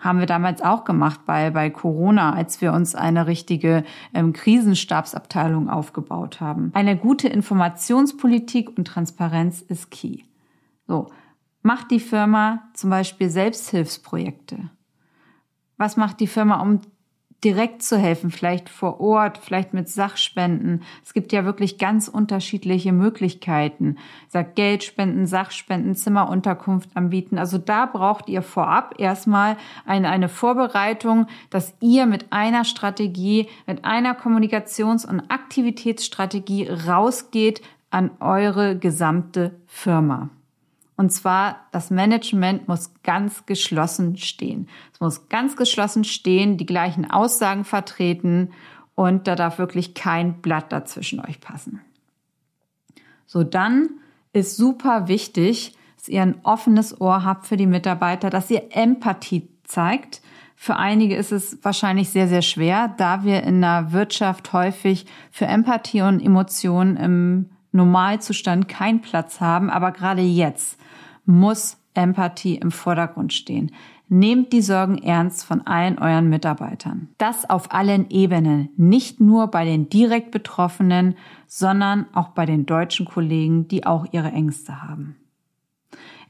Haben 0.00 0.20
wir 0.20 0.26
damals 0.26 0.62
auch 0.62 0.84
gemacht 0.84 1.22
bei, 1.26 1.50
bei 1.50 1.68
Corona, 1.70 2.34
als 2.34 2.60
wir 2.60 2.72
uns 2.72 2.94
eine 2.94 3.26
richtige 3.26 3.82
ähm, 4.14 4.32
Krisenstabsabteilung 4.32 5.68
aufgebaut 5.68 6.40
haben. 6.40 6.70
Eine 6.72 6.96
gute 6.96 7.26
Informationspolitik 7.26 8.78
und 8.78 8.86
Transparenz 8.86 9.60
ist 9.60 9.90
key. 9.90 10.20
So, 10.86 11.10
macht 11.62 11.90
die 11.90 11.98
Firma 11.98 12.62
zum 12.74 12.90
Beispiel 12.90 13.28
Selbsthilfsprojekte? 13.28 14.70
Was 15.78 15.96
macht 15.96 16.20
die 16.20 16.28
Firma, 16.28 16.60
um 16.60 16.80
direkt 17.46 17.84
zu 17.84 17.96
helfen, 17.96 18.32
vielleicht 18.32 18.68
vor 18.68 19.00
Ort, 19.00 19.38
vielleicht 19.38 19.72
mit 19.72 19.88
Sachspenden. 19.88 20.82
Es 21.04 21.14
gibt 21.14 21.30
ja 21.30 21.44
wirklich 21.44 21.78
ganz 21.78 22.08
unterschiedliche 22.08 22.90
Möglichkeiten. 22.90 23.98
Ich 24.26 24.32
sag 24.32 24.56
Geldspenden, 24.56 25.28
Sachspenden, 25.28 25.94
Zimmerunterkunft 25.94 26.90
anbieten. 26.96 27.38
Also 27.38 27.58
da 27.58 27.86
braucht 27.86 28.28
ihr 28.28 28.42
vorab 28.42 28.96
erstmal 28.98 29.56
eine, 29.84 30.08
eine 30.08 30.28
Vorbereitung, 30.28 31.28
dass 31.48 31.72
ihr 31.78 32.06
mit 32.06 32.32
einer 32.32 32.64
Strategie, 32.64 33.46
mit 33.68 33.84
einer 33.84 34.14
Kommunikations- 34.14 35.06
und 35.06 35.30
Aktivitätsstrategie 35.30 36.68
rausgeht 36.68 37.62
an 37.90 38.10
eure 38.18 38.76
gesamte 38.76 39.54
Firma. 39.66 40.30
Und 40.96 41.10
zwar, 41.10 41.66
das 41.72 41.90
Management 41.90 42.68
muss 42.68 42.94
ganz 43.02 43.44
geschlossen 43.44 44.16
stehen. 44.16 44.68
Es 44.92 45.00
muss 45.00 45.28
ganz 45.28 45.56
geschlossen 45.56 46.04
stehen, 46.04 46.56
die 46.56 46.66
gleichen 46.66 47.10
Aussagen 47.10 47.64
vertreten 47.64 48.52
und 48.94 49.26
da 49.26 49.36
darf 49.36 49.58
wirklich 49.58 49.94
kein 49.94 50.40
Blatt 50.40 50.72
dazwischen 50.72 51.20
euch 51.20 51.40
passen. 51.40 51.80
So, 53.26 53.42
dann 53.42 53.90
ist 54.32 54.56
super 54.56 55.06
wichtig, 55.08 55.74
dass 55.96 56.08
ihr 56.08 56.22
ein 56.22 56.40
offenes 56.44 56.98
Ohr 57.00 57.24
habt 57.24 57.46
für 57.46 57.56
die 57.56 57.66
Mitarbeiter, 57.66 58.30
dass 58.30 58.50
ihr 58.50 58.68
Empathie 58.70 59.48
zeigt. 59.64 60.22
Für 60.54 60.76
einige 60.76 61.16
ist 61.16 61.32
es 61.32 61.58
wahrscheinlich 61.62 62.08
sehr, 62.08 62.28
sehr 62.28 62.40
schwer, 62.40 62.94
da 62.96 63.24
wir 63.24 63.42
in 63.42 63.60
der 63.60 63.92
Wirtschaft 63.92 64.52
häufig 64.54 65.04
für 65.30 65.44
Empathie 65.44 66.00
und 66.00 66.20
Emotionen 66.20 66.96
im 66.96 67.50
Normalzustand 67.72 68.68
keinen 68.68 69.02
Platz 69.02 69.40
haben. 69.40 69.68
Aber 69.68 69.92
gerade 69.92 70.22
jetzt 70.22 70.78
muss 71.26 71.78
Empathie 71.94 72.56
im 72.56 72.70
Vordergrund 72.70 73.32
stehen. 73.32 73.72
Nehmt 74.08 74.52
die 74.52 74.62
Sorgen 74.62 74.98
ernst 74.98 75.44
von 75.44 75.66
allen 75.66 75.98
euren 75.98 76.28
Mitarbeitern. 76.28 77.08
Das 77.18 77.48
auf 77.50 77.72
allen 77.72 78.08
Ebenen, 78.08 78.68
nicht 78.76 79.20
nur 79.20 79.48
bei 79.48 79.64
den 79.64 79.88
direkt 79.88 80.30
Betroffenen, 80.30 81.16
sondern 81.48 82.06
auch 82.12 82.28
bei 82.28 82.46
den 82.46 82.66
deutschen 82.66 83.06
Kollegen, 83.06 83.66
die 83.66 83.84
auch 83.84 84.06
ihre 84.12 84.30
Ängste 84.30 84.82
haben. 84.82 85.16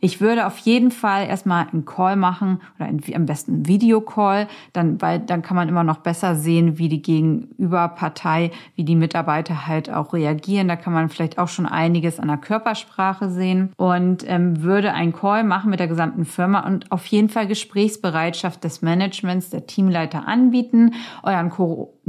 Ich 0.06 0.20
würde 0.20 0.46
auf 0.46 0.58
jeden 0.58 0.92
Fall 0.92 1.26
erstmal 1.26 1.66
einen 1.72 1.84
Call 1.84 2.14
machen 2.14 2.60
oder 2.78 2.88
am 2.88 3.26
besten 3.26 3.54
einen 3.54 3.66
Videocall, 3.66 4.46
dann, 4.72 5.02
weil 5.02 5.18
dann 5.18 5.42
kann 5.42 5.56
man 5.56 5.68
immer 5.68 5.82
noch 5.82 5.96
besser 5.96 6.36
sehen, 6.36 6.78
wie 6.78 6.88
die 6.88 7.02
Gegenüberpartei, 7.02 8.52
wie 8.76 8.84
die 8.84 8.94
Mitarbeiter 8.94 9.66
halt 9.66 9.90
auch 9.90 10.12
reagieren. 10.12 10.68
Da 10.68 10.76
kann 10.76 10.92
man 10.92 11.08
vielleicht 11.08 11.40
auch 11.40 11.48
schon 11.48 11.66
einiges 11.66 12.20
an 12.20 12.28
der 12.28 12.36
Körpersprache 12.36 13.30
sehen 13.30 13.72
und 13.76 14.22
ähm, 14.28 14.62
würde 14.62 14.92
einen 14.92 15.12
Call 15.12 15.42
machen 15.42 15.70
mit 15.70 15.80
der 15.80 15.88
gesamten 15.88 16.24
Firma 16.24 16.64
und 16.64 16.92
auf 16.92 17.04
jeden 17.06 17.28
Fall 17.28 17.48
Gesprächsbereitschaft 17.48 18.62
des 18.62 18.82
Managements, 18.82 19.50
der 19.50 19.66
Teamleiter 19.66 20.28
anbieten, 20.28 20.94
euren 21.24 21.50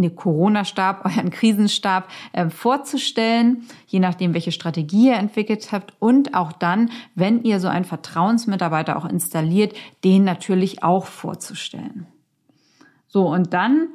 Corona-Stab, 0.10 1.06
euren 1.06 1.30
Krisenstab 1.30 2.08
äh, 2.34 2.50
vorzustellen, 2.50 3.64
je 3.88 4.00
nachdem, 4.00 4.34
welche 4.34 4.52
Strategie 4.52 5.08
ihr 5.08 5.16
entwickelt 5.16 5.72
habt 5.72 5.94
und 6.00 6.34
auch 6.34 6.52
dann, 6.52 6.92
wenn 7.16 7.44
ihr 7.44 7.60
so 7.60 7.68
einen 7.68 7.86
Vertrauensmitarbeiter 7.86 8.98
auch 8.98 9.06
installiert, 9.06 9.76
den 10.04 10.24
natürlich 10.24 10.84
auch 10.84 11.06
vorzustellen. 11.06 12.08
So, 13.08 13.28
und 13.28 13.54
dann 13.54 13.90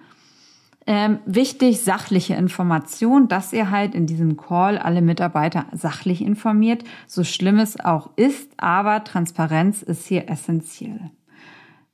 ähm, 0.87 1.21
wichtig, 1.27 1.81
sachliche 1.83 2.35
Information, 2.35 3.29
dass 3.29 3.53
ihr 3.53 3.71
halt 3.71 3.95
in 3.95 4.07
diesem 4.07 4.37
Call 4.37 4.79
alle 4.79 5.01
Mitarbeiter 5.01 5.67
sachlich 5.73 6.23
informiert, 6.23 6.83
so 7.07 7.23
schlimm 7.23 7.59
es 7.59 7.79
auch 7.79 8.11
ist, 8.17 8.51
aber 8.57 9.05
Transparenz 9.05 9.83
ist 9.83 10.07
hier 10.07 10.29
essentiell. 10.29 11.11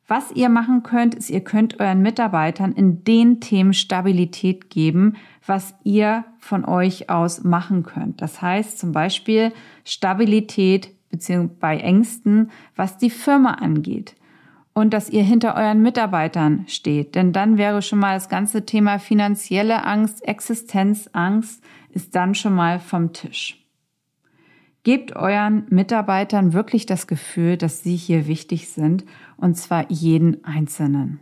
Was 0.08 0.32
ihr 0.32 0.48
machen 0.48 0.82
könnt, 0.82 1.14
ist, 1.14 1.28
ihr 1.28 1.42
könnt 1.44 1.80
euren 1.80 2.00
Mitarbeitern 2.00 2.72
in 2.72 3.04
den 3.04 3.40
Themen 3.40 3.74
Stabilität 3.74 4.70
geben, 4.70 5.16
was 5.46 5.74
ihr 5.84 6.24
von 6.38 6.64
euch 6.64 7.10
aus 7.10 7.44
machen 7.44 7.82
könnt. 7.82 8.22
Das 8.22 8.40
heißt 8.40 8.78
zum 8.78 8.92
Beispiel 8.92 9.52
Stabilität 9.84 10.94
beziehungsweise 11.10 11.58
bei 11.60 11.76
Ängsten, 11.78 12.50
was 12.74 12.96
die 12.96 13.10
Firma 13.10 13.52
angeht. 13.54 14.14
Und 14.72 14.94
dass 14.94 15.10
ihr 15.10 15.24
hinter 15.24 15.56
euren 15.56 15.82
Mitarbeitern 15.82 16.64
steht. 16.68 17.14
Denn 17.14 17.32
dann 17.32 17.58
wäre 17.58 17.82
schon 17.82 17.98
mal 17.98 18.14
das 18.14 18.28
ganze 18.28 18.64
Thema 18.64 18.98
finanzielle 18.98 19.84
Angst, 19.84 20.26
Existenzangst 20.26 21.62
ist 21.90 22.14
dann 22.14 22.34
schon 22.34 22.54
mal 22.54 22.78
vom 22.78 23.12
Tisch. 23.12 23.67
Gebt 24.84 25.16
euren 25.16 25.66
Mitarbeitern 25.70 26.52
wirklich 26.52 26.86
das 26.86 27.06
Gefühl, 27.06 27.56
dass 27.56 27.82
sie 27.82 27.96
hier 27.96 28.26
wichtig 28.26 28.68
sind, 28.68 29.04
und 29.36 29.56
zwar 29.56 29.90
jeden 29.90 30.44
Einzelnen. 30.44 31.20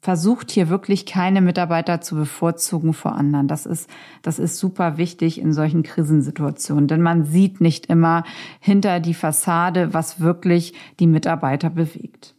Versucht 0.00 0.52
hier 0.52 0.68
wirklich 0.68 1.06
keine 1.06 1.40
Mitarbeiter 1.40 2.00
zu 2.00 2.14
bevorzugen 2.14 2.92
vor 2.92 3.16
anderen. 3.16 3.48
Das 3.48 3.66
ist, 3.66 3.90
das 4.22 4.38
ist 4.38 4.58
super 4.58 4.96
wichtig 4.96 5.40
in 5.40 5.52
solchen 5.52 5.82
Krisensituationen, 5.82 6.86
denn 6.86 7.02
man 7.02 7.24
sieht 7.24 7.60
nicht 7.60 7.86
immer 7.86 8.22
hinter 8.60 9.00
die 9.00 9.14
Fassade, 9.14 9.92
was 9.92 10.20
wirklich 10.20 10.74
die 11.00 11.08
Mitarbeiter 11.08 11.70
bewegt. 11.70 12.36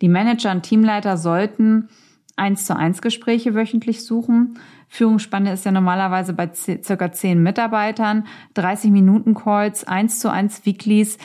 Die 0.00 0.08
Manager 0.08 0.52
und 0.52 0.62
Teamleiter 0.62 1.16
sollten 1.16 1.88
eins 2.36 2.64
zu 2.64 2.74
eins 2.74 3.02
Gespräche 3.02 3.54
wöchentlich 3.54 4.04
suchen. 4.04 4.58
Führungsspanne 4.92 5.52
ist 5.52 5.64
ja 5.64 5.70
normalerweise 5.70 6.32
bei 6.32 6.50
circa 6.52 7.12
zehn 7.12 7.40
Mitarbeitern, 7.42 8.26
30 8.54 8.90
Minuten 8.90 9.34
Calls, 9.34 9.84
eins 9.84 10.18
zu 10.18 10.30
eins 10.30 10.66
Weeklies. 10.66 11.16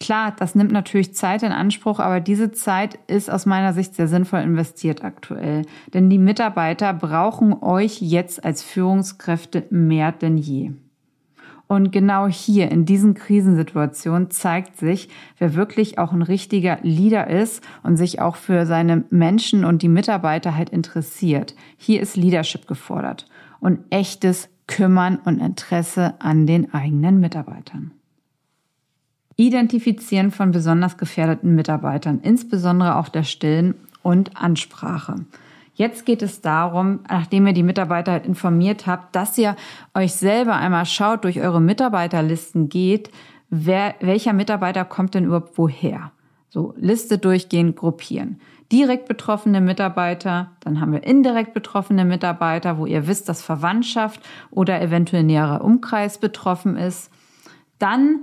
Klar, 0.00 0.34
das 0.38 0.54
nimmt 0.54 0.70
natürlich 0.70 1.16
Zeit 1.16 1.42
in 1.42 1.50
Anspruch, 1.50 1.98
aber 1.98 2.20
diese 2.20 2.52
Zeit 2.52 2.96
ist 3.08 3.28
aus 3.28 3.44
meiner 3.44 3.72
Sicht 3.72 3.96
sehr 3.96 4.06
sinnvoll 4.06 4.40
investiert 4.40 5.02
aktuell. 5.02 5.62
Denn 5.92 6.08
die 6.08 6.18
Mitarbeiter 6.18 6.94
brauchen 6.94 7.52
euch 7.60 8.00
jetzt 8.00 8.44
als 8.44 8.62
Führungskräfte 8.62 9.66
mehr 9.70 10.12
denn 10.12 10.38
je. 10.38 10.70
Und 11.68 11.92
genau 11.92 12.26
hier 12.28 12.70
in 12.70 12.86
diesen 12.86 13.12
Krisensituationen 13.12 14.30
zeigt 14.30 14.78
sich, 14.78 15.10
wer 15.38 15.54
wirklich 15.54 15.98
auch 15.98 16.12
ein 16.12 16.22
richtiger 16.22 16.78
Leader 16.82 17.28
ist 17.28 17.62
und 17.82 17.98
sich 17.98 18.20
auch 18.20 18.36
für 18.36 18.64
seine 18.64 19.04
Menschen 19.10 19.66
und 19.66 19.82
die 19.82 19.88
Mitarbeiter 19.88 20.56
halt 20.56 20.70
interessiert. 20.70 21.54
Hier 21.76 22.00
ist 22.00 22.16
Leadership 22.16 22.66
gefordert 22.66 23.26
und 23.60 23.80
echtes 23.90 24.48
Kümmern 24.66 25.18
und 25.24 25.40
Interesse 25.40 26.14
an 26.20 26.46
den 26.46 26.72
eigenen 26.72 27.20
Mitarbeitern. 27.20 27.92
Identifizieren 29.36 30.30
von 30.30 30.52
besonders 30.52 30.96
gefährdeten 30.96 31.54
Mitarbeitern, 31.54 32.20
insbesondere 32.22 32.96
auch 32.96 33.10
der 33.10 33.24
Stillen 33.24 33.74
und 34.02 34.36
Ansprache. 34.36 35.16
Jetzt 35.78 36.04
geht 36.04 36.22
es 36.22 36.40
darum, 36.40 37.04
nachdem 37.08 37.46
ihr 37.46 37.52
die 37.52 37.62
Mitarbeiter 37.62 38.10
halt 38.10 38.26
informiert 38.26 38.88
habt, 38.88 39.14
dass 39.14 39.38
ihr 39.38 39.54
euch 39.94 40.12
selber 40.14 40.56
einmal 40.56 40.86
schaut, 40.86 41.22
durch 41.22 41.40
eure 41.40 41.60
Mitarbeiterlisten 41.60 42.68
geht, 42.68 43.12
wer, 43.48 43.94
welcher 44.00 44.32
Mitarbeiter 44.32 44.84
kommt 44.84 45.14
denn 45.14 45.26
überhaupt 45.26 45.56
woher? 45.56 46.10
So, 46.48 46.74
Liste 46.76 47.18
durchgehen, 47.18 47.76
gruppieren. 47.76 48.40
Direkt 48.72 49.06
betroffene 49.06 49.60
Mitarbeiter, 49.60 50.50
dann 50.58 50.80
haben 50.80 50.90
wir 50.90 51.04
indirekt 51.04 51.54
betroffene 51.54 52.04
Mitarbeiter, 52.04 52.78
wo 52.78 52.84
ihr 52.84 53.06
wisst, 53.06 53.28
dass 53.28 53.40
Verwandtschaft 53.40 54.20
oder 54.50 54.82
eventuell 54.82 55.22
näherer 55.22 55.62
Umkreis 55.62 56.18
betroffen 56.18 56.76
ist. 56.76 57.08
Dann 57.78 58.22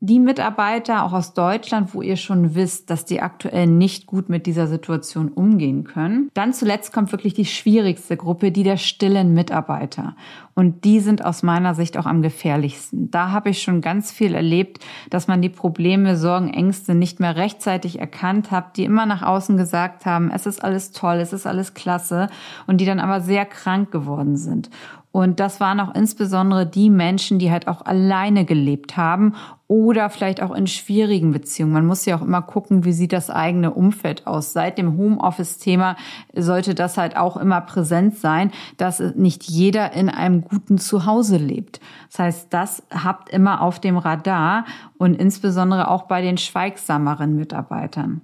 die 0.00 0.20
Mitarbeiter 0.20 1.04
auch 1.04 1.12
aus 1.12 1.32
Deutschland, 1.32 1.94
wo 1.94 2.02
ihr 2.02 2.16
schon 2.16 2.54
wisst, 2.54 2.90
dass 2.90 3.06
die 3.06 3.22
aktuell 3.22 3.66
nicht 3.66 4.06
gut 4.06 4.28
mit 4.28 4.46
dieser 4.46 4.66
Situation 4.66 5.28
umgehen 5.28 5.84
können. 5.84 6.30
Dann 6.34 6.52
zuletzt 6.52 6.92
kommt 6.92 7.12
wirklich 7.12 7.32
die 7.32 7.46
schwierigste 7.46 8.16
Gruppe, 8.16 8.52
die 8.52 8.62
der 8.62 8.76
stillen 8.76 9.32
Mitarbeiter. 9.32 10.14
Und 10.54 10.84
die 10.84 11.00
sind 11.00 11.24
aus 11.24 11.42
meiner 11.42 11.74
Sicht 11.74 11.96
auch 11.96 12.06
am 12.06 12.22
gefährlichsten. 12.22 13.10
Da 13.10 13.30
habe 13.30 13.50
ich 13.50 13.62
schon 13.62 13.80
ganz 13.80 14.10
viel 14.12 14.34
erlebt, 14.34 14.84
dass 15.10 15.28
man 15.28 15.40
die 15.42 15.48
Probleme, 15.48 16.16
Sorgen, 16.16 16.52
Ängste 16.52 16.94
nicht 16.94 17.18
mehr 17.18 17.36
rechtzeitig 17.36 17.98
erkannt 17.98 18.50
hat, 18.50 18.76
die 18.76 18.84
immer 18.84 19.06
nach 19.06 19.22
außen 19.22 19.56
gesagt 19.56 20.06
haben, 20.06 20.30
es 20.30 20.46
ist 20.46 20.62
alles 20.62 20.92
toll, 20.92 21.16
es 21.16 21.32
ist 21.32 21.46
alles 21.46 21.74
klasse 21.74 22.28
und 22.66 22.80
die 22.80 22.86
dann 22.86 23.00
aber 23.00 23.20
sehr 23.20 23.46
krank 23.46 23.90
geworden 23.90 24.36
sind. 24.36 24.70
Und 25.16 25.40
das 25.40 25.60
waren 25.60 25.80
auch 25.80 25.94
insbesondere 25.94 26.66
die 26.66 26.90
Menschen, 26.90 27.38
die 27.38 27.50
halt 27.50 27.68
auch 27.68 27.86
alleine 27.86 28.44
gelebt 28.44 28.98
haben 28.98 29.34
oder 29.66 30.10
vielleicht 30.10 30.42
auch 30.42 30.54
in 30.54 30.66
schwierigen 30.66 31.32
Beziehungen. 31.32 31.72
Man 31.72 31.86
muss 31.86 32.04
ja 32.04 32.18
auch 32.18 32.20
immer 32.20 32.42
gucken, 32.42 32.84
wie 32.84 32.92
sieht 32.92 33.14
das 33.14 33.30
eigene 33.30 33.72
Umfeld 33.72 34.26
aus. 34.26 34.52
Seit 34.52 34.76
dem 34.76 34.98
Homeoffice-Thema 34.98 35.96
sollte 36.34 36.74
das 36.74 36.98
halt 36.98 37.16
auch 37.16 37.38
immer 37.38 37.62
präsent 37.62 38.18
sein, 38.18 38.50
dass 38.76 39.00
nicht 39.00 39.44
jeder 39.44 39.94
in 39.94 40.10
einem 40.10 40.42
guten 40.42 40.76
Zuhause 40.76 41.38
lebt. 41.38 41.80
Das 42.10 42.18
heißt, 42.18 42.46
das 42.50 42.82
habt 42.90 43.30
immer 43.30 43.62
auf 43.62 43.80
dem 43.80 43.96
Radar 43.96 44.66
und 44.98 45.14
insbesondere 45.14 45.88
auch 45.88 46.02
bei 46.02 46.20
den 46.20 46.36
schweigsameren 46.36 47.36
Mitarbeitern. 47.36 48.20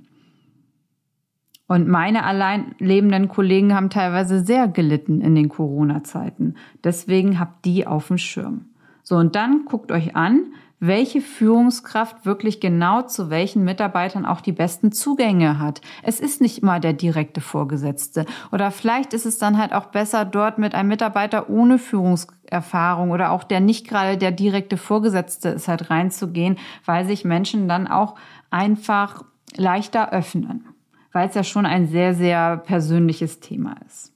Und 1.73 1.89
meine 1.89 2.25
allein 2.25 2.75
lebenden 2.81 3.29
Kollegen 3.29 3.75
haben 3.75 3.89
teilweise 3.89 4.45
sehr 4.45 4.69
gelitten 4.69 5.23
in 5.23 5.35
den 5.35 5.49
Corona-Zeiten. 5.49 6.57
Deswegen 6.85 7.41
habt 7.41 7.65
die 7.65 7.87
auf 7.87 8.09
dem 8.09 8.19
Schirm. 8.19 8.67
So, 9.03 9.17
und 9.17 9.37
dann 9.37 9.65
guckt 9.65 9.91
euch 9.91 10.15
an, 10.15 10.53
welche 10.81 11.23
Führungskraft 11.23 12.27
wirklich 12.27 12.61
genau 12.61 13.01
zu 13.01 13.31
welchen 13.31 13.65
Mitarbeitern 13.65 14.27
auch 14.27 14.43
die 14.43 14.53
besten 14.53 14.93
Zugänge 14.93 15.59
hat. 15.59 15.81
Es 16.03 16.21
ist 16.21 16.43
nicht 16.43 16.59
immer 16.59 16.79
der 16.79 16.93
direkte 16.93 17.41
Vorgesetzte. 17.41 18.27
Oder 18.53 18.71
vielleicht 18.71 19.15
ist 19.15 19.25
es 19.25 19.39
dann 19.39 19.57
halt 19.57 19.73
auch 19.73 19.87
besser, 19.87 20.27
dort 20.27 20.59
mit 20.59 20.75
einem 20.75 20.91
Mitarbeiter 20.91 21.49
ohne 21.49 21.79
Führungserfahrung 21.79 23.13
oder 23.13 23.31
auch 23.31 23.45
der 23.45 23.61
nicht 23.61 23.89
gerade 23.89 24.19
der 24.19 24.31
direkte 24.31 24.77
Vorgesetzte 24.77 25.49
ist 25.49 25.69
halt 25.69 25.89
reinzugehen, 25.89 26.59
weil 26.85 27.07
sich 27.07 27.25
Menschen 27.25 27.67
dann 27.67 27.87
auch 27.87 28.17
einfach 28.51 29.25
leichter 29.57 30.13
öffnen 30.13 30.67
weil 31.13 31.29
es 31.29 31.35
ja 31.35 31.45
schon 31.45 31.67
ein 31.67 31.87
sehr, 31.87 32.15
sehr 32.15 32.57
persönliches 32.57 33.41
Thema 33.41 33.77
ist. 33.87 34.12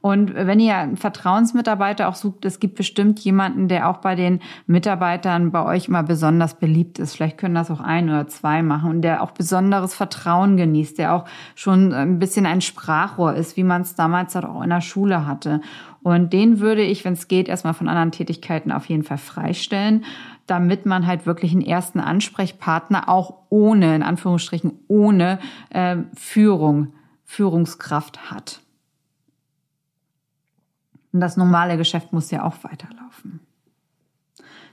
Und 0.00 0.34
wenn 0.34 0.60
ihr 0.60 0.76
einen 0.76 0.96
Vertrauensmitarbeiter 0.96 2.08
auch 2.08 2.14
sucht, 2.14 2.44
es 2.44 2.60
gibt 2.60 2.76
bestimmt 2.76 3.18
jemanden, 3.20 3.66
der 3.66 3.88
auch 3.88 3.98
bei 3.98 4.14
den 4.14 4.40
Mitarbeitern 4.66 5.50
bei 5.50 5.64
euch 5.64 5.88
immer 5.88 6.04
besonders 6.04 6.54
beliebt 6.54 7.00
ist. 7.00 7.16
Vielleicht 7.16 7.38
können 7.38 7.56
das 7.56 7.70
auch 7.70 7.80
ein 7.80 8.08
oder 8.08 8.28
zwei 8.28 8.62
machen 8.62 8.90
und 8.90 9.02
der 9.02 9.22
auch 9.22 9.32
besonderes 9.32 9.94
Vertrauen 9.94 10.56
genießt, 10.56 10.98
der 10.98 11.14
auch 11.14 11.24
schon 11.56 11.92
ein 11.92 12.18
bisschen 12.20 12.46
ein 12.46 12.60
Sprachrohr 12.60 13.34
ist, 13.34 13.56
wie 13.56 13.64
man 13.64 13.82
es 13.82 13.96
damals 13.96 14.36
halt 14.36 14.44
auch 14.44 14.62
in 14.62 14.70
der 14.70 14.80
Schule 14.80 15.26
hatte. 15.26 15.60
Und 16.02 16.32
den 16.32 16.60
würde 16.60 16.82
ich, 16.82 17.04
wenn 17.04 17.14
es 17.14 17.26
geht, 17.26 17.48
erstmal 17.48 17.74
von 17.74 17.88
anderen 17.88 18.12
Tätigkeiten 18.12 18.70
auf 18.70 18.86
jeden 18.86 19.02
Fall 19.02 19.18
freistellen 19.18 20.04
damit 20.46 20.86
man 20.86 21.06
halt 21.06 21.26
wirklich 21.26 21.52
einen 21.52 21.60
ersten 21.60 22.00
Ansprechpartner 22.00 23.08
auch 23.08 23.34
ohne, 23.50 23.94
in 23.94 24.02
Anführungsstrichen, 24.02 24.72
ohne 24.88 25.38
äh, 25.68 25.96
Führung, 26.14 26.94
Führungskraft 27.24 28.30
hat. 28.30 28.62
Und 31.18 31.22
das 31.22 31.36
normale 31.36 31.76
Geschäft 31.76 32.12
muss 32.12 32.30
ja 32.30 32.44
auch 32.44 32.62
weiterlaufen. 32.62 33.40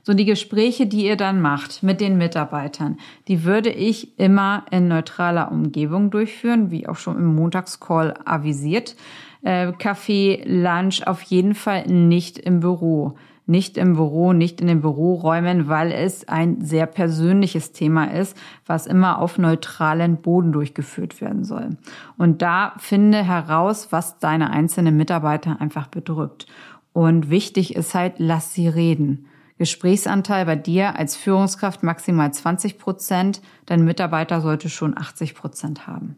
So 0.03 0.13
die 0.13 0.25
Gespräche, 0.25 0.85
die 0.85 1.07
ihr 1.07 1.15
dann 1.15 1.41
macht 1.41 1.81
mit 1.81 1.99
den 2.01 2.19
Mitarbeitern, 2.19 2.99
die 3.27 3.45
würde 3.45 3.71
ich 3.71 4.19
immer 4.19 4.63
in 4.69 4.87
neutraler 4.87 5.51
Umgebung 5.51 6.11
durchführen, 6.11 6.69
wie 6.69 6.87
auch 6.87 6.97
schon 6.97 7.17
im 7.17 7.33
Montagscall 7.33 8.13
avisiert. 8.25 8.95
Äh, 9.41 9.71
Kaffee, 9.71 10.43
Lunch 10.45 11.07
auf 11.07 11.23
jeden 11.23 11.55
Fall 11.55 11.87
nicht 11.87 12.37
im 12.37 12.59
Büro 12.59 13.15
nicht 13.45 13.77
im 13.77 13.95
Büro, 13.95 14.33
nicht 14.33 14.61
in 14.61 14.67
den 14.67 14.81
Büroräumen, 14.81 15.67
weil 15.67 15.91
es 15.91 16.27
ein 16.27 16.61
sehr 16.61 16.85
persönliches 16.85 17.71
Thema 17.71 18.05
ist, 18.05 18.35
was 18.65 18.87
immer 18.87 19.19
auf 19.19 19.37
neutralen 19.37 20.17
Boden 20.17 20.51
durchgeführt 20.51 21.21
werden 21.21 21.43
soll. 21.43 21.77
Und 22.17 22.41
da 22.41 22.73
finde 22.77 23.23
heraus, 23.23 23.91
was 23.91 24.19
deine 24.19 24.49
einzelnen 24.49 24.97
Mitarbeiter 24.97 25.61
einfach 25.61 25.87
bedrückt. 25.87 26.47
Und 26.93 27.29
wichtig 27.29 27.75
ist 27.75 27.93
halt, 27.93 28.15
lass 28.17 28.53
sie 28.53 28.67
reden. 28.67 29.27
Gesprächsanteil 29.57 30.45
bei 30.45 30.55
dir 30.55 30.97
als 30.97 31.15
Führungskraft 31.15 31.83
maximal 31.83 32.33
20 32.33 32.77
Prozent, 32.77 33.41
dein 33.65 33.85
Mitarbeiter 33.85 34.41
sollte 34.41 34.69
schon 34.69 34.97
80 34.97 35.35
Prozent 35.35 35.87
haben. 35.87 36.17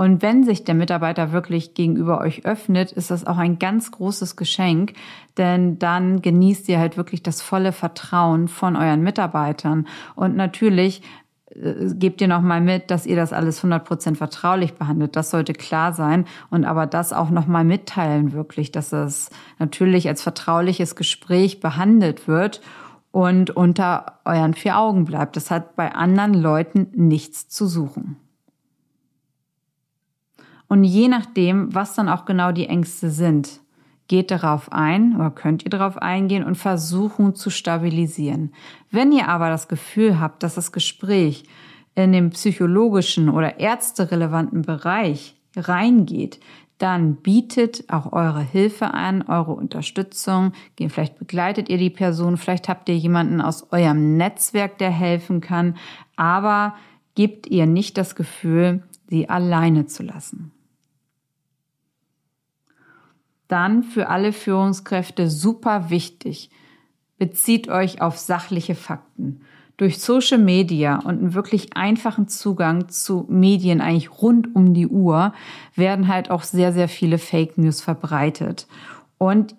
Und 0.00 0.22
wenn 0.22 0.44
sich 0.44 0.64
der 0.64 0.74
Mitarbeiter 0.74 1.30
wirklich 1.30 1.74
gegenüber 1.74 2.22
euch 2.22 2.46
öffnet, 2.46 2.90
ist 2.90 3.10
das 3.10 3.26
auch 3.26 3.36
ein 3.36 3.58
ganz 3.58 3.90
großes 3.90 4.34
Geschenk, 4.34 4.94
denn 5.36 5.78
dann 5.78 6.22
genießt 6.22 6.70
ihr 6.70 6.78
halt 6.78 6.96
wirklich 6.96 7.22
das 7.22 7.42
volle 7.42 7.70
Vertrauen 7.72 8.48
von 8.48 8.76
euren 8.76 9.02
Mitarbeitern. 9.02 9.86
Und 10.14 10.36
natürlich 10.36 11.02
äh, 11.50 11.92
gebt 11.92 12.22
ihr 12.22 12.28
nochmal 12.28 12.62
mit, 12.62 12.90
dass 12.90 13.04
ihr 13.04 13.14
das 13.14 13.34
alles 13.34 13.62
100% 13.62 14.14
vertraulich 14.14 14.72
behandelt. 14.72 15.16
Das 15.16 15.30
sollte 15.30 15.52
klar 15.52 15.92
sein. 15.92 16.24
Und 16.48 16.64
aber 16.64 16.86
das 16.86 17.12
auch 17.12 17.28
nochmal 17.28 17.64
mitteilen 17.64 18.32
wirklich, 18.32 18.72
dass 18.72 18.94
es 18.94 19.28
natürlich 19.58 20.08
als 20.08 20.22
vertrauliches 20.22 20.96
Gespräch 20.96 21.60
behandelt 21.60 22.26
wird 22.26 22.62
und 23.10 23.50
unter 23.50 24.18
euren 24.24 24.54
vier 24.54 24.78
Augen 24.78 25.04
bleibt. 25.04 25.36
Das 25.36 25.50
hat 25.50 25.76
bei 25.76 25.92
anderen 25.94 26.32
Leuten 26.32 26.88
nichts 26.94 27.50
zu 27.50 27.66
suchen. 27.66 28.16
Und 30.70 30.84
je 30.84 31.08
nachdem, 31.08 31.74
was 31.74 31.96
dann 31.96 32.08
auch 32.08 32.26
genau 32.26 32.52
die 32.52 32.68
Ängste 32.68 33.10
sind, 33.10 33.60
geht 34.06 34.30
darauf 34.30 34.70
ein 34.70 35.16
oder 35.16 35.32
könnt 35.32 35.64
ihr 35.64 35.70
darauf 35.70 35.98
eingehen 35.98 36.44
und 36.44 36.54
versuchen 36.54 37.34
zu 37.34 37.50
stabilisieren. 37.50 38.54
Wenn 38.88 39.10
ihr 39.10 39.26
aber 39.26 39.48
das 39.48 39.66
Gefühl 39.66 40.20
habt, 40.20 40.44
dass 40.44 40.54
das 40.54 40.70
Gespräch 40.70 41.42
in 41.96 42.12
den 42.12 42.30
psychologischen 42.30 43.30
oder 43.30 43.58
ärzterelevanten 43.58 44.62
Bereich 44.62 45.34
reingeht, 45.56 46.38
dann 46.78 47.16
bietet 47.16 47.92
auch 47.92 48.12
eure 48.12 48.40
Hilfe 48.40 48.94
an, 48.94 49.22
eure 49.22 49.54
Unterstützung. 49.54 50.52
Vielleicht 50.78 51.18
begleitet 51.18 51.68
ihr 51.68 51.78
die 51.78 51.90
Person, 51.90 52.36
vielleicht 52.36 52.68
habt 52.68 52.88
ihr 52.88 52.96
jemanden 52.96 53.40
aus 53.40 53.72
eurem 53.72 54.16
Netzwerk, 54.16 54.78
der 54.78 54.90
helfen 54.90 55.40
kann, 55.40 55.76
aber 56.14 56.76
gebt 57.16 57.48
ihr 57.48 57.66
nicht 57.66 57.98
das 57.98 58.14
Gefühl, 58.14 58.84
sie 59.08 59.28
alleine 59.28 59.86
zu 59.86 60.04
lassen 60.04 60.52
dann 63.50 63.82
für 63.82 64.08
alle 64.08 64.32
Führungskräfte 64.32 65.28
super 65.28 65.90
wichtig. 65.90 66.50
Bezieht 67.18 67.68
euch 67.68 68.00
auf 68.00 68.18
sachliche 68.18 68.74
Fakten. 68.74 69.42
Durch 69.76 70.00
Social 70.00 70.38
Media 70.38 70.96
und 70.96 71.20
einen 71.20 71.34
wirklich 71.34 71.76
einfachen 71.76 72.28
Zugang 72.28 72.88
zu 72.88 73.26
Medien 73.28 73.80
eigentlich 73.80 74.22
rund 74.22 74.54
um 74.54 74.74
die 74.74 74.86
Uhr 74.86 75.32
werden 75.74 76.08
halt 76.08 76.30
auch 76.30 76.42
sehr, 76.42 76.72
sehr 76.72 76.88
viele 76.88 77.18
Fake 77.18 77.56
News 77.56 77.80
verbreitet. 77.80 78.66
Und 79.16 79.54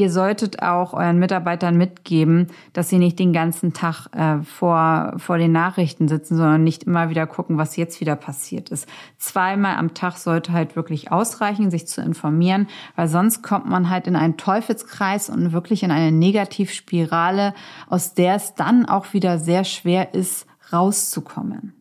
Ihr 0.00 0.10
solltet 0.10 0.62
auch 0.62 0.94
euren 0.94 1.18
Mitarbeitern 1.18 1.76
mitgeben, 1.76 2.46
dass 2.72 2.88
sie 2.88 2.96
nicht 2.96 3.18
den 3.18 3.34
ganzen 3.34 3.74
Tag 3.74 4.06
äh, 4.16 4.42
vor, 4.42 5.12
vor 5.18 5.36
den 5.36 5.52
Nachrichten 5.52 6.08
sitzen, 6.08 6.38
sondern 6.38 6.64
nicht 6.64 6.84
immer 6.84 7.10
wieder 7.10 7.26
gucken, 7.26 7.58
was 7.58 7.76
jetzt 7.76 8.00
wieder 8.00 8.16
passiert 8.16 8.70
ist. 8.70 8.88
Zweimal 9.18 9.76
am 9.76 9.92
Tag 9.92 10.16
sollte 10.16 10.54
halt 10.54 10.74
wirklich 10.74 11.12
ausreichen, 11.12 11.70
sich 11.70 11.86
zu 11.86 12.00
informieren, 12.00 12.66
weil 12.96 13.08
sonst 13.08 13.42
kommt 13.42 13.66
man 13.66 13.90
halt 13.90 14.06
in 14.06 14.16
einen 14.16 14.38
Teufelskreis 14.38 15.28
und 15.28 15.52
wirklich 15.52 15.82
in 15.82 15.90
eine 15.90 16.12
Negativspirale, 16.12 17.52
aus 17.86 18.14
der 18.14 18.36
es 18.36 18.54
dann 18.54 18.86
auch 18.86 19.12
wieder 19.12 19.38
sehr 19.38 19.64
schwer 19.64 20.14
ist, 20.14 20.46
rauszukommen. 20.72 21.74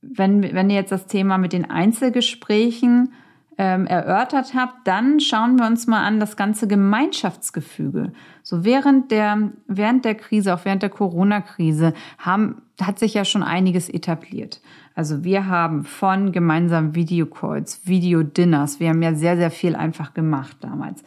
Wenn, 0.00 0.44
wenn 0.44 0.70
ihr 0.70 0.76
jetzt 0.76 0.92
das 0.92 1.06
Thema 1.08 1.38
mit 1.38 1.52
den 1.52 1.68
Einzelgesprächen 1.68 3.12
ähm, 3.58 3.86
erörtert 3.86 4.54
habt, 4.54 4.86
dann 4.86 5.20
schauen 5.20 5.58
wir 5.58 5.66
uns 5.66 5.86
mal 5.86 6.04
an 6.04 6.20
das 6.20 6.36
ganze 6.36 6.66
Gemeinschaftsgefüge. 6.66 8.12
So 8.42 8.64
während 8.64 9.10
der, 9.10 9.50
während 9.66 10.04
der 10.04 10.14
Krise, 10.14 10.54
auch 10.54 10.64
während 10.64 10.82
der 10.82 10.90
Corona-Krise, 10.90 11.92
haben, 12.18 12.62
hat 12.80 12.98
sich 12.98 13.14
ja 13.14 13.24
schon 13.24 13.42
einiges 13.42 13.88
etabliert. 13.88 14.60
Also 14.94 15.24
wir 15.24 15.46
haben 15.46 15.84
von 15.84 16.32
gemeinsamen 16.32 16.94
Videocalls, 16.94 17.86
Videodinners, 17.86 18.80
wir 18.80 18.90
haben 18.90 19.02
ja 19.02 19.14
sehr, 19.14 19.36
sehr 19.36 19.50
viel 19.50 19.74
einfach 19.76 20.14
gemacht 20.14 20.56
damals. 20.60 21.02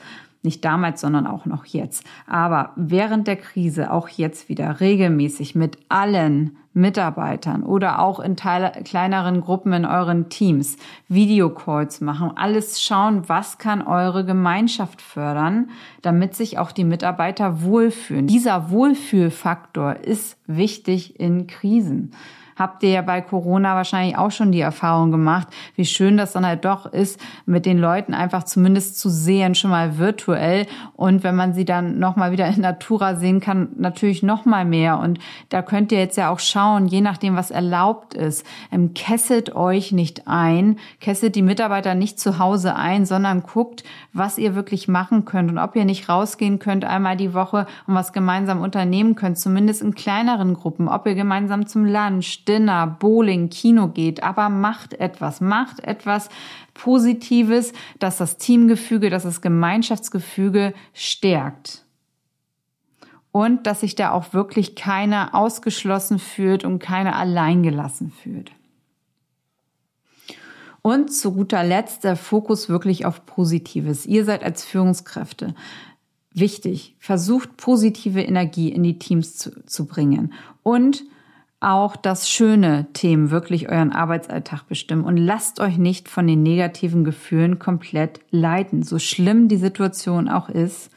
Nicht 0.46 0.64
damals, 0.64 1.02
sondern 1.02 1.28
auch 1.28 1.46
noch 1.46 1.66
jetzt. 1.66 2.06
Aber 2.28 2.72
während 2.76 3.28
der 3.28 3.36
Krise, 3.36 3.92
auch 3.92 4.08
jetzt 4.08 4.48
wieder 4.48 4.80
regelmäßig 4.80 5.56
mit 5.56 5.78
allen 5.90 6.58
Mitarbeitern 6.74 7.64
oder 7.64 8.00
auch 8.00 8.20
in 8.20 8.36
kleineren 8.36 9.42
Gruppen 9.42 9.72
in 9.74 9.86
euren 9.86 10.30
Teams 10.30 10.78
Videocalls 11.08 12.02
machen, 12.02 12.32
alles 12.36 12.82
schauen, 12.82 13.28
was 13.28 13.58
kann 13.58 13.82
eure 13.82 14.26
Gemeinschaft 14.26 15.02
fördern, 15.02 15.70
damit 16.02 16.36
sich 16.36 16.60
auch 16.60 16.72
die 16.72 16.84
Mitarbeiter 16.84 17.64
wohlfühlen. 17.64 18.28
Dieser 18.28 18.70
Wohlfühlfaktor 18.70 19.96
ist 19.96 20.38
wichtig 20.48 21.20
in 21.20 21.48
Krisen 21.48 22.12
habt 22.56 22.84
ihr 22.84 22.90
ja 22.90 23.02
bei 23.02 23.22
Corona 23.22 23.76
wahrscheinlich 23.76 24.18
auch 24.18 24.32
schon 24.32 24.52
die 24.52 24.62
Erfahrung 24.62 25.12
gemacht, 25.12 25.48
wie 25.76 25.86
schön 25.86 26.18
das 26.18 26.34
dann 26.34 26.46
halt 26.46 26.66
doch 26.66 26.86
ist, 26.86 27.20
mit 27.46 27.66
den 27.66 27.78
Leuten 27.78 28.14
einfach 28.14 28.44
zumindest 28.44 29.00
zu 29.00 29.10
sehen, 29.10 29.56
schon 29.56 29.72
mal 29.72 29.98
virtuell. 29.98 30.66
Und 30.96 31.24
wenn 31.24 31.36
man 31.36 31.54
sie 31.54 31.66
dann 31.66 32.00
nochmal 32.00 32.32
wieder 32.32 32.48
in 32.48 32.62
Natura 32.62 33.16
sehen 33.16 33.40
kann, 33.40 33.70
natürlich 33.78 34.24
nochmal 34.24 34.66
mehr. 34.66 35.00
Und 35.00 35.20
da 35.50 35.62
könnt 35.62 35.92
ihr 35.92 36.00
jetzt 36.00 36.18
ja 36.18 36.30
auch 36.30 36.40
schauen, 36.40 36.88
je 36.88 37.02
nachdem, 37.02 37.36
was 37.36 37.52
erlaubt 37.52 38.14
ist, 38.14 38.46
ähm, 38.72 38.94
kesselt 38.94 39.56
euch 39.56 39.92
nicht 39.92 40.28
ein, 40.28 40.78
kesselt 41.00 41.36
die 41.36 41.42
Mitarbeiter 41.42 41.96
nicht 41.96 42.20
zu 42.20 42.40
Hause 42.40 42.76
ein, 42.76 43.06
sondern 43.06 43.44
guckt, 43.44 43.84
was 44.14 44.38
ihr 44.38 44.56
wirklich 44.56 44.88
machen 44.88 45.26
könnt 45.26 45.52
und 45.52 45.58
ob 45.58 45.76
ihr 45.76 45.86
nicht 45.86 46.08
rausgehen 46.08 46.60
könnt 46.60 46.86
einmal 46.86 47.18
die 47.18 47.34
Woche 47.34 47.68
und 47.88 47.96
was 47.96 48.14
gemeinsam 48.14 48.62
unternehmen 48.62 49.16
könnt, 49.16 49.38
zumindest 49.38 49.82
in 49.82 49.96
kleineren 49.96 50.54
Gruppen, 50.54 50.88
ob 50.88 51.06
ihr 51.06 51.16
gemeinsam 51.16 51.68
zum 51.68 51.86
Lunch, 51.86 52.45
Dinner, 52.48 52.88
Bowling, 52.88 53.50
Kino 53.50 53.88
geht, 53.88 54.24
aber 54.24 54.50
macht 54.50 54.94
etwas, 54.94 55.42
macht 55.42 55.82
etwas 55.82 56.30
Positives, 56.74 57.74
das 58.00 58.18
das 58.18 58.38
Teamgefüge, 58.38 59.10
das 59.10 59.24
das 59.24 59.42
Gemeinschaftsgefüge 59.42 60.74
stärkt. 60.94 61.86
Und 63.32 63.68
dass 63.68 63.82
sich 63.82 63.96
da 63.96 64.12
auch 64.12 64.34
wirklich 64.34 64.76
keiner 64.76 65.36
ausgeschlossen 65.36 66.20
fühlt 66.20 66.64
und 66.64 66.80
keiner 66.80 67.18
alleingelassen 67.18 68.12
fühlt. 68.12 68.52
Und 70.82 71.12
zu 71.12 71.34
guter 71.34 71.64
Letzt 71.64 72.04
der 72.04 72.16
Fokus 72.16 72.70
wirklich 72.70 73.06
auf 73.06 73.26
Positives. 73.26 74.06
Ihr 74.06 74.24
seid 74.24 74.44
als 74.44 74.64
Führungskräfte 74.64 75.56
wichtig. 76.36 76.96
Versucht 77.00 77.58
positive 77.58 78.22
Energie 78.22 78.70
in 78.70 78.84
die 78.84 79.00
Teams 79.00 79.36
zu, 79.36 79.66
zu 79.66 79.86
bringen. 79.86 80.34
Und 80.62 81.04
auch 81.60 81.96
das 81.96 82.30
schöne 82.30 82.88
Themen 82.94 83.32
wirklich 83.32 83.70
euren 83.70 83.92
Arbeitsalltag 83.92 84.68
bestimmen 84.68 85.04
und 85.04 85.18
lasst 85.18 85.60
euch 85.60 85.78
nicht 85.78 86.10
von 86.10 86.28
den 86.28 86.44
negativen 86.44 87.04
Gefühlen 87.04 87.60
komplett 87.60 88.20
leiten, 88.30 88.84
so 88.84 89.00
schlimm 89.00 89.48
die 89.48 89.58
Situation 89.58 90.30
auch 90.30 90.50
ist. 90.50 90.92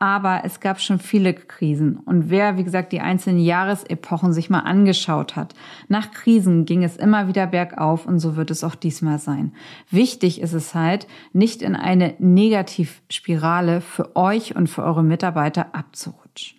Aber 0.00 0.42
es 0.44 0.60
gab 0.60 0.80
schon 0.80 1.00
viele 1.00 1.34
Krisen. 1.34 1.96
Und 1.96 2.30
wer, 2.30 2.56
wie 2.56 2.62
gesagt, 2.62 2.92
die 2.92 3.00
einzelnen 3.00 3.40
Jahresepochen 3.40 4.32
sich 4.32 4.48
mal 4.48 4.60
angeschaut 4.60 5.34
hat, 5.34 5.54
nach 5.88 6.12
Krisen 6.12 6.66
ging 6.66 6.84
es 6.84 6.96
immer 6.96 7.26
wieder 7.26 7.48
bergauf 7.48 8.06
und 8.06 8.20
so 8.20 8.36
wird 8.36 8.52
es 8.52 8.62
auch 8.62 8.76
diesmal 8.76 9.18
sein. 9.18 9.52
Wichtig 9.90 10.40
ist 10.40 10.52
es 10.52 10.72
halt, 10.76 11.08
nicht 11.32 11.62
in 11.62 11.74
eine 11.74 12.14
Negativspirale 12.20 13.80
für 13.80 14.14
euch 14.14 14.54
und 14.54 14.68
für 14.68 14.84
eure 14.84 15.02
Mitarbeiter 15.02 15.74
abzurutschen. 15.74 16.57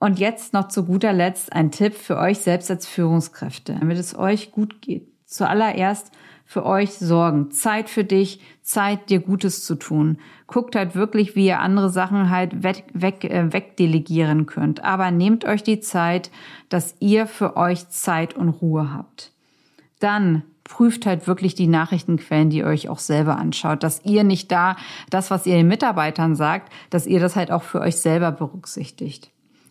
Und 0.00 0.18
jetzt 0.18 0.54
noch 0.54 0.68
zu 0.68 0.86
guter 0.86 1.12
Letzt 1.12 1.52
ein 1.52 1.70
Tipp 1.70 1.94
für 1.94 2.16
euch 2.16 2.38
selbst 2.38 2.70
als 2.70 2.86
Führungskräfte, 2.86 3.76
damit 3.78 3.98
es 3.98 4.18
euch 4.18 4.50
gut 4.50 4.80
geht. 4.80 5.06
Zuallererst 5.26 6.10
für 6.46 6.64
euch 6.64 6.94
sorgen. 6.94 7.50
Zeit 7.50 7.90
für 7.90 8.02
dich, 8.02 8.40
Zeit, 8.62 9.10
dir 9.10 9.20
Gutes 9.20 9.62
zu 9.62 9.74
tun. 9.74 10.16
Guckt 10.46 10.74
halt 10.74 10.94
wirklich, 10.94 11.36
wie 11.36 11.46
ihr 11.46 11.60
andere 11.60 11.90
Sachen 11.90 12.30
halt 12.30 12.62
weg, 12.62 12.84
weg, 12.94 13.24
äh, 13.24 13.52
wegdelegieren 13.52 14.46
könnt. 14.46 14.82
Aber 14.82 15.10
nehmt 15.10 15.44
euch 15.44 15.62
die 15.62 15.80
Zeit, 15.80 16.30
dass 16.70 16.96
ihr 16.98 17.26
für 17.26 17.58
euch 17.58 17.90
Zeit 17.90 18.34
und 18.34 18.48
Ruhe 18.48 18.94
habt. 18.94 19.32
Dann 19.98 20.44
prüft 20.64 21.04
halt 21.04 21.26
wirklich 21.26 21.54
die 21.54 21.66
Nachrichtenquellen, 21.66 22.48
die 22.48 22.58
ihr 22.58 22.66
euch 22.66 22.88
auch 22.88 23.00
selber 23.00 23.36
anschaut, 23.36 23.82
dass 23.82 24.02
ihr 24.06 24.24
nicht 24.24 24.50
da 24.50 24.76
das, 25.10 25.30
was 25.30 25.44
ihr 25.44 25.56
den 25.56 25.68
Mitarbeitern 25.68 26.36
sagt, 26.36 26.72
dass 26.88 27.06
ihr 27.06 27.20
das 27.20 27.36
halt 27.36 27.52
auch 27.52 27.64
für 27.64 27.80
euch 27.80 27.96
selber 27.96 28.32
berücksichtigt 28.32 29.30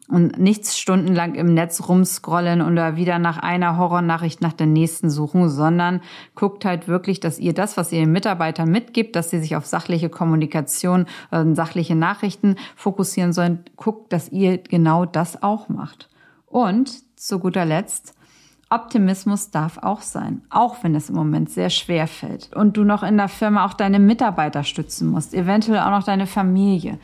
und 0.09 0.39
nichts 0.39 0.77
stundenlang 0.77 1.35
im 1.35 1.53
Netz 1.53 1.87
rumscrollen 1.87 2.61
oder 2.61 2.95
wieder 2.95 3.19
nach 3.19 3.37
einer 3.37 3.77
Horrornachricht 3.77 4.41
nach 4.41 4.53
der 4.53 4.65
nächsten 4.65 5.09
suchen, 5.09 5.49
sondern 5.49 6.01
guckt 6.35 6.65
halt 6.65 6.87
wirklich, 6.87 7.19
dass 7.19 7.39
ihr 7.39 7.53
das, 7.53 7.77
was 7.77 7.91
ihr 7.91 7.99
den 7.99 8.11
Mitarbeitern 8.11 8.69
mitgibt, 8.69 9.15
dass 9.15 9.29
sie 9.29 9.39
sich 9.39 9.55
auf 9.55 9.65
sachliche 9.65 10.09
Kommunikation, 10.09 11.05
äh, 11.31 11.45
sachliche 11.53 11.95
Nachrichten 11.95 12.55
fokussieren 12.75 13.33
sollen, 13.33 13.63
guckt, 13.75 14.11
dass 14.11 14.29
ihr 14.29 14.57
genau 14.57 15.05
das 15.05 15.43
auch 15.43 15.69
macht. 15.69 16.09
Und 16.47 16.91
zu 17.15 17.37
guter 17.37 17.65
Letzt, 17.65 18.15
Optimismus 18.71 19.49
darf 19.49 19.79
auch 19.79 20.01
sein, 20.01 20.43
auch 20.49 20.83
wenn 20.83 20.93
es 20.93 21.09
im 21.09 21.15
Moment 21.15 21.49
sehr 21.49 21.69
schwer 21.69 22.07
fällt 22.07 22.55
und 22.55 22.77
du 22.77 22.83
noch 22.83 23.01
in 23.01 23.17
der 23.17 23.27
Firma 23.27 23.65
auch 23.65 23.73
deine 23.73 23.99
Mitarbeiter 23.99 24.63
stützen 24.63 25.09
musst, 25.09 25.33
eventuell 25.33 25.79
auch 25.79 25.89
noch 25.89 26.03
deine 26.03 26.27
Familie 26.27 26.99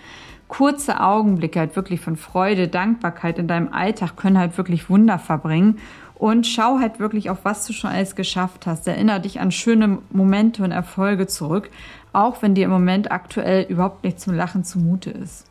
kurze 0.48 1.02
Augenblicke 1.02 1.60
halt 1.60 1.76
wirklich 1.76 2.02
von 2.02 2.16
Freude, 2.16 2.68
Dankbarkeit 2.68 3.40
in 3.40 3.48
deinem 3.48 3.74
Alltag 3.74 4.16
können 4.16 4.38
halt 4.38 4.58
wirklich 4.58 4.90
Wunder 4.90 5.20
verbringen. 5.20 5.80
Und 6.16 6.48
schau 6.48 6.80
halt 6.80 7.00
wirklich 7.00 7.30
auf, 7.30 7.40
was 7.44 7.68
du 7.68 7.74
schon 7.74 7.90
alles 7.90 8.16
geschafft 8.16 8.68
hast. 8.68 8.88
Erinnere 8.88 9.20
dich 9.20 9.42
an 9.42 9.52
schöne 9.52 9.98
Momente 10.12 10.64
und 10.64 10.72
Erfolge 10.72 11.28
zurück, 11.28 11.70
auch 12.14 12.42
wenn 12.42 12.56
dir 12.56 12.66
im 12.66 12.72
Moment 12.72 13.12
aktuell 13.12 13.66
überhaupt 13.68 14.06
nicht 14.06 14.22
zum 14.22 14.34
Lachen 14.34 14.64
zumute 14.64 15.10
ist. 15.10 15.46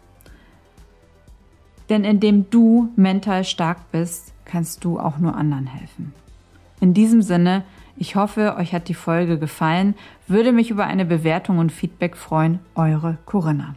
Denn 1.91 2.03
indem 2.05 2.49
du 2.49 2.89
mental 2.97 3.45
stark 3.45 3.91
bist, 3.93 4.33
kannst 4.47 4.85
du 4.85 4.99
auch 4.99 5.19
nur 5.19 5.37
anderen 5.37 5.67
helfen. 5.67 6.15
In 6.81 6.95
diesem 6.95 7.21
Sinne, 7.21 7.63
ich 7.97 8.17
hoffe, 8.17 8.57
euch 8.57 8.73
hat 8.75 8.89
die 8.89 8.95
Folge 8.95 9.39
gefallen, 9.39 9.95
würde 10.27 10.53
mich 10.53 10.71
über 10.71 10.87
eine 10.87 11.05
Bewertung 11.05 11.59
und 11.59 11.73
Feedback 11.73 12.17
freuen. 12.17 12.59
Eure 12.75 13.19
Corinna. 13.27 13.75